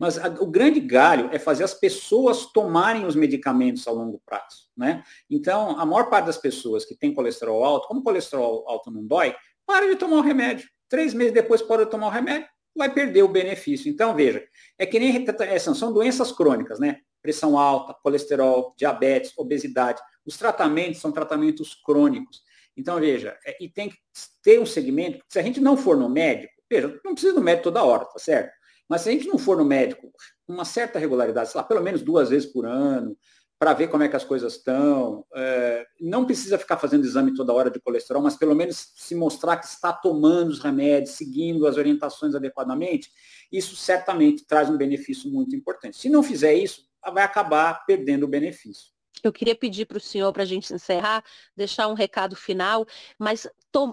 Mas 0.00 0.16
a, 0.16 0.28
o 0.40 0.46
grande 0.46 0.80
galho 0.80 1.28
é 1.30 1.38
fazer 1.38 1.62
as 1.62 1.74
pessoas 1.74 2.46
tomarem 2.46 3.04
os 3.04 3.14
medicamentos 3.14 3.86
a 3.86 3.92
longo 3.92 4.18
prazo. 4.24 4.70
Né? 4.74 5.04
Então, 5.28 5.78
a 5.78 5.84
maior 5.84 6.08
parte 6.08 6.24
das 6.24 6.38
pessoas 6.38 6.86
que 6.86 6.96
tem 6.96 7.12
colesterol 7.12 7.62
alto, 7.62 7.86
como 7.86 8.02
colesterol 8.02 8.64
alto 8.66 8.90
não 8.90 9.06
dói, 9.06 9.36
para 9.66 9.86
de 9.86 9.96
tomar 9.96 10.16
o 10.16 10.22
remédio. 10.22 10.66
Três 10.88 11.12
meses 11.12 11.34
depois 11.34 11.60
pode 11.60 11.84
tomar 11.90 12.06
o 12.06 12.10
remédio, 12.10 12.48
vai 12.74 12.92
perder 12.92 13.22
o 13.22 13.28
benefício. 13.28 13.90
Então, 13.90 14.16
veja, 14.16 14.42
é 14.78 14.86
que 14.86 14.98
nem 14.98 15.26
são 15.58 15.92
doenças 15.92 16.32
crônicas, 16.32 16.80
né? 16.80 16.96
Pressão 17.20 17.58
alta, 17.58 17.94
colesterol, 18.02 18.74
diabetes, 18.78 19.36
obesidade. 19.36 20.00
Os 20.24 20.38
tratamentos 20.38 20.98
são 20.98 21.12
tratamentos 21.12 21.74
crônicos. 21.74 22.42
Então, 22.74 22.98
veja, 22.98 23.38
é, 23.44 23.62
e 23.62 23.68
tem 23.68 23.90
que 23.90 23.98
ter 24.42 24.58
um 24.58 24.64
segmento, 24.64 25.22
se 25.28 25.38
a 25.38 25.42
gente 25.42 25.60
não 25.60 25.76
for 25.76 25.96
no 25.96 26.08
médico, 26.08 26.54
veja, 26.70 26.98
não 27.04 27.12
precisa 27.12 27.34
do 27.34 27.42
médico 27.42 27.64
toda 27.64 27.84
hora, 27.84 28.06
tá 28.06 28.18
certo? 28.18 28.50
Mas 28.90 29.02
se 29.02 29.08
a 29.08 29.12
gente 29.12 29.28
não 29.28 29.38
for 29.38 29.56
no 29.56 29.64
médico 29.64 30.12
com 30.44 30.52
uma 30.52 30.64
certa 30.64 30.98
regularidade, 30.98 31.48
sei 31.48 31.60
lá, 31.60 31.64
pelo 31.64 31.80
menos 31.80 32.02
duas 32.02 32.28
vezes 32.28 32.50
por 32.50 32.66
ano, 32.66 33.16
para 33.56 33.72
ver 33.72 33.88
como 33.88 34.02
é 34.02 34.08
que 34.08 34.16
as 34.16 34.24
coisas 34.24 34.56
estão, 34.56 35.24
é, 35.32 35.86
não 36.00 36.24
precisa 36.24 36.58
ficar 36.58 36.76
fazendo 36.76 37.04
exame 37.04 37.32
toda 37.34 37.52
hora 37.52 37.70
de 37.70 37.78
colesterol, 37.78 38.20
mas 38.20 38.36
pelo 38.36 38.54
menos 38.54 38.92
se 38.96 39.14
mostrar 39.14 39.58
que 39.58 39.66
está 39.66 39.92
tomando 39.92 40.48
os 40.48 40.58
remédios, 40.58 41.14
seguindo 41.14 41.68
as 41.68 41.76
orientações 41.76 42.34
adequadamente, 42.34 43.10
isso 43.52 43.76
certamente 43.76 44.44
traz 44.44 44.68
um 44.68 44.76
benefício 44.76 45.30
muito 45.30 45.54
importante. 45.54 45.96
Se 45.96 46.08
não 46.08 46.22
fizer 46.22 46.54
isso, 46.54 46.82
vai 47.14 47.22
acabar 47.22 47.84
perdendo 47.86 48.24
o 48.24 48.28
benefício. 48.28 48.88
Eu 49.22 49.32
queria 49.32 49.54
pedir 49.54 49.86
para 49.86 49.98
o 49.98 50.00
senhor, 50.00 50.32
para 50.32 50.42
a 50.42 50.46
gente 50.46 50.72
encerrar, 50.72 51.22
deixar 51.54 51.86
um 51.88 51.94
recado 51.94 52.34
final, 52.34 52.86
mas 53.18 53.46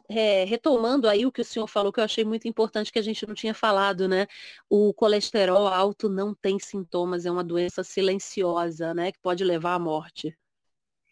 é, 0.09 0.43
retomando 0.43 1.07
aí 1.07 1.25
o 1.25 1.31
que 1.31 1.41
o 1.41 1.45
senhor 1.45 1.67
falou, 1.67 1.91
que 1.91 1.99
eu 1.99 2.03
achei 2.03 2.25
muito 2.25 2.47
importante 2.47 2.91
que 2.91 2.99
a 2.99 3.01
gente 3.01 3.25
não 3.27 3.33
tinha 3.33 3.53
falado, 3.53 4.07
né? 4.07 4.27
O 4.69 4.93
colesterol 4.93 5.67
alto 5.67 6.09
não 6.09 6.33
tem 6.33 6.59
sintomas, 6.59 7.25
é 7.25 7.31
uma 7.31 7.43
doença 7.43 7.83
silenciosa, 7.83 8.93
né? 8.93 9.11
Que 9.11 9.19
pode 9.19 9.43
levar 9.43 9.75
à 9.75 9.79
morte. 9.79 10.37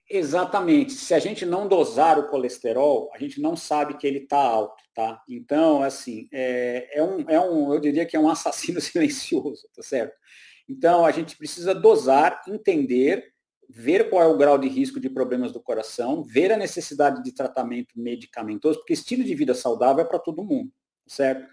Exatamente. 0.10 0.94
Se 0.94 1.14
a 1.14 1.20
gente 1.20 1.46
não 1.46 1.68
dosar 1.68 2.20
o 2.20 2.28
colesterol, 2.28 3.10
a 3.14 3.18
gente 3.18 3.42
não 3.42 3.56
sabe 3.56 3.98
que 3.98 4.06
ele 4.06 4.20
está 4.20 4.38
alto, 4.38 4.84
tá? 4.94 5.22
Então, 5.28 5.82
assim, 5.82 6.28
é, 6.32 7.00
é, 7.00 7.04
um, 7.04 7.30
é 7.30 7.40
um, 7.40 7.74
eu 7.74 7.80
diria 7.80 8.06
que 8.06 8.16
é 8.16 8.20
um 8.20 8.30
assassino 8.30 8.80
silencioso, 8.82 9.68
tá 9.76 9.82
certo? 9.82 10.16
Então, 10.70 11.06
a 11.06 11.12
gente 11.12 11.38
precisa 11.38 11.74
dosar, 11.74 12.42
entender 12.48 13.35
ver 13.70 14.10
qual 14.10 14.24
é 14.24 14.28
o 14.28 14.38
grau 14.38 14.58
de 14.58 14.68
risco 14.68 15.00
de 15.00 15.10
problemas 15.10 15.52
do 15.52 15.60
coração, 15.60 16.24
ver 16.24 16.52
a 16.52 16.58
necessidade 16.58 17.24
de 17.24 17.32
tratamento 17.32 18.00
medicamentoso, 18.00 18.80
porque 18.80 18.94
estilo 18.94 19.24
de 19.24 19.36
vida 19.36 19.54
saudável 19.54 20.04
é 20.04 20.08
para 20.08 20.20
todo 20.20 20.44
mundo, 20.44 20.72
certo? 21.08 21.48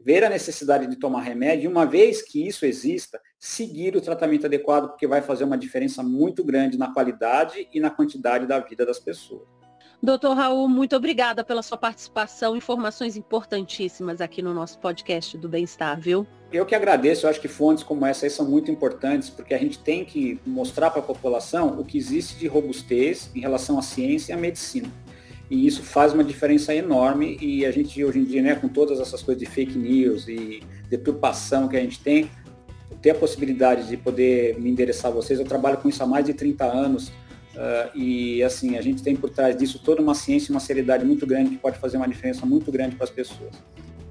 Ver 0.00 0.24
a 0.24 0.30
necessidade 0.30 0.86
de 0.86 0.96
tomar 0.96 1.22
remédio, 1.22 1.64
e 1.64 1.68
uma 1.68 1.84
vez 1.84 2.22
que 2.22 2.46
isso 2.46 2.64
exista, 2.64 3.20
seguir 3.38 3.94
o 3.96 4.00
tratamento 4.00 4.46
adequado, 4.46 4.88
porque 4.88 5.06
vai 5.06 5.20
fazer 5.20 5.44
uma 5.44 5.58
diferença 5.58 6.02
muito 6.02 6.42
grande 6.42 6.78
na 6.78 6.92
qualidade 6.92 7.68
e 7.72 7.80
na 7.80 7.90
quantidade 7.90 8.46
da 8.46 8.58
vida 8.60 8.86
das 8.86 8.98
pessoas. 8.98 9.59
Doutor 10.02 10.34
Raul, 10.34 10.66
muito 10.66 10.96
obrigada 10.96 11.44
pela 11.44 11.62
sua 11.62 11.76
participação, 11.76 12.56
informações 12.56 13.18
importantíssimas 13.18 14.22
aqui 14.22 14.40
no 14.40 14.54
nosso 14.54 14.78
podcast 14.78 15.36
do 15.36 15.46
Bem-Estar, 15.46 16.00
viu? 16.00 16.26
Eu 16.50 16.64
que 16.64 16.74
agradeço, 16.74 17.26
eu 17.26 17.30
acho 17.30 17.38
que 17.38 17.48
fontes 17.48 17.84
como 17.84 18.06
essa 18.06 18.28
são 18.30 18.48
muito 18.48 18.70
importantes, 18.70 19.28
porque 19.28 19.52
a 19.52 19.58
gente 19.58 19.78
tem 19.78 20.02
que 20.02 20.40
mostrar 20.46 20.90
para 20.90 21.00
a 21.00 21.04
população 21.04 21.78
o 21.78 21.84
que 21.84 21.98
existe 21.98 22.38
de 22.38 22.46
robustez 22.46 23.30
em 23.34 23.40
relação 23.40 23.78
à 23.78 23.82
ciência 23.82 24.32
e 24.32 24.34
à 24.34 24.38
medicina. 24.38 24.88
E 25.50 25.66
isso 25.66 25.82
faz 25.82 26.14
uma 26.14 26.24
diferença 26.24 26.74
enorme 26.74 27.36
e 27.38 27.66
a 27.66 27.70
gente 27.70 28.02
hoje 28.02 28.20
em 28.20 28.24
dia, 28.24 28.40
né, 28.40 28.54
com 28.54 28.68
todas 28.68 29.00
essas 29.00 29.22
coisas 29.22 29.42
de 29.42 29.50
fake 29.50 29.76
news 29.76 30.26
e 30.28 30.62
deturpação 30.88 31.68
que 31.68 31.76
a 31.76 31.80
gente 31.80 32.00
tem, 32.00 32.30
ter 33.02 33.10
a 33.10 33.14
possibilidade 33.14 33.86
de 33.86 33.98
poder 33.98 34.58
me 34.58 34.70
endereçar 34.70 35.10
a 35.10 35.14
vocês, 35.14 35.38
eu 35.38 35.44
trabalho 35.44 35.76
com 35.76 35.90
isso 35.90 36.02
há 36.02 36.06
mais 36.06 36.24
de 36.24 36.32
30 36.32 36.64
anos, 36.64 37.12
Uh, 37.54 37.98
e 37.98 38.42
assim, 38.42 38.76
a 38.76 38.82
gente 38.82 39.02
tem 39.02 39.16
por 39.16 39.30
trás 39.30 39.56
disso 39.56 39.80
toda 39.84 40.00
uma 40.00 40.14
ciência 40.14 40.50
e 40.50 40.54
uma 40.54 40.60
seriedade 40.60 41.04
muito 41.04 41.26
grande 41.26 41.50
que 41.50 41.56
pode 41.56 41.78
fazer 41.78 41.96
uma 41.96 42.08
diferença 42.08 42.46
muito 42.46 42.70
grande 42.70 42.94
para 42.94 43.04
as 43.04 43.10
pessoas. 43.10 43.50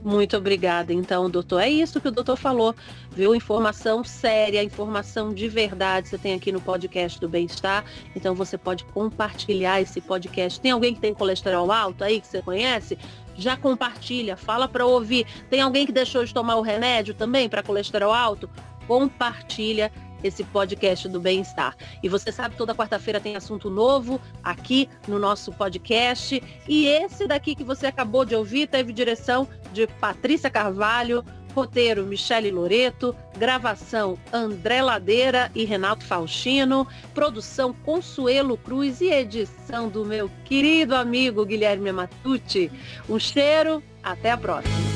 Muito 0.01 0.37
obrigada, 0.37 0.93
então, 0.93 1.29
doutor. 1.29 1.59
É 1.59 1.69
isso 1.69 1.99
que 1.99 2.07
o 2.07 2.11
doutor 2.11 2.37
falou, 2.37 2.73
viu? 3.11 3.35
Informação 3.35 4.01
séria, 4.03 4.63
informação 4.63 5.33
de 5.33 5.49
verdade 5.49 6.07
você 6.07 6.17
tem 6.17 6.33
aqui 6.33 6.53
no 6.53 6.61
podcast 6.61 7.19
do 7.19 7.27
Bem-Estar. 7.27 7.83
Então 8.15 8.33
você 8.33 8.57
pode 8.57 8.85
compartilhar 8.85 9.81
esse 9.81 9.99
podcast. 9.99 10.59
Tem 10.61 10.71
alguém 10.71 10.93
que 10.93 11.01
tem 11.01 11.13
colesterol 11.13 11.69
alto 11.69 12.03
aí 12.03 12.21
que 12.21 12.27
você 12.27 12.41
conhece? 12.41 12.97
Já 13.35 13.57
compartilha, 13.57 14.37
fala 14.37 14.69
para 14.69 14.85
ouvir. 14.85 15.25
Tem 15.49 15.59
alguém 15.59 15.85
que 15.85 15.91
deixou 15.91 16.23
de 16.23 16.33
tomar 16.33 16.55
o 16.55 16.61
remédio 16.61 17.13
também 17.13 17.49
para 17.49 17.61
colesterol 17.61 18.13
alto? 18.13 18.49
Compartilha 18.87 19.91
esse 20.23 20.43
podcast 20.43 21.07
do 21.07 21.19
bem-estar. 21.19 21.75
E 22.01 22.09
você 22.09 22.31
sabe, 22.31 22.55
toda 22.55 22.75
quarta-feira 22.75 23.19
tem 23.19 23.35
assunto 23.35 23.69
novo 23.69 24.19
aqui 24.43 24.89
no 25.07 25.19
nosso 25.19 25.51
podcast. 25.51 26.41
E 26.67 26.87
esse 26.87 27.27
daqui 27.27 27.55
que 27.55 27.63
você 27.63 27.87
acabou 27.87 28.25
de 28.25 28.35
ouvir 28.35 28.67
teve 28.67 28.93
direção 28.93 29.47
de 29.73 29.87
Patrícia 29.87 30.49
Carvalho, 30.49 31.23
roteiro 31.53 32.05
Michele 32.05 32.51
Loreto, 32.51 33.15
gravação 33.37 34.17
André 34.31 34.81
Ladeira 34.81 35.51
e 35.55 35.65
Renato 35.65 36.05
Faustino, 36.05 36.87
produção 37.13 37.73
Consuelo 37.73 38.57
Cruz 38.57 39.01
e 39.01 39.09
edição 39.09 39.89
do 39.89 40.05
meu 40.05 40.29
querido 40.45 40.95
amigo 40.95 41.45
Guilherme 41.45 41.91
Matucci. 41.91 42.71
Um 43.09 43.19
cheiro, 43.19 43.83
até 44.03 44.31
a 44.31 44.37
próxima. 44.37 44.88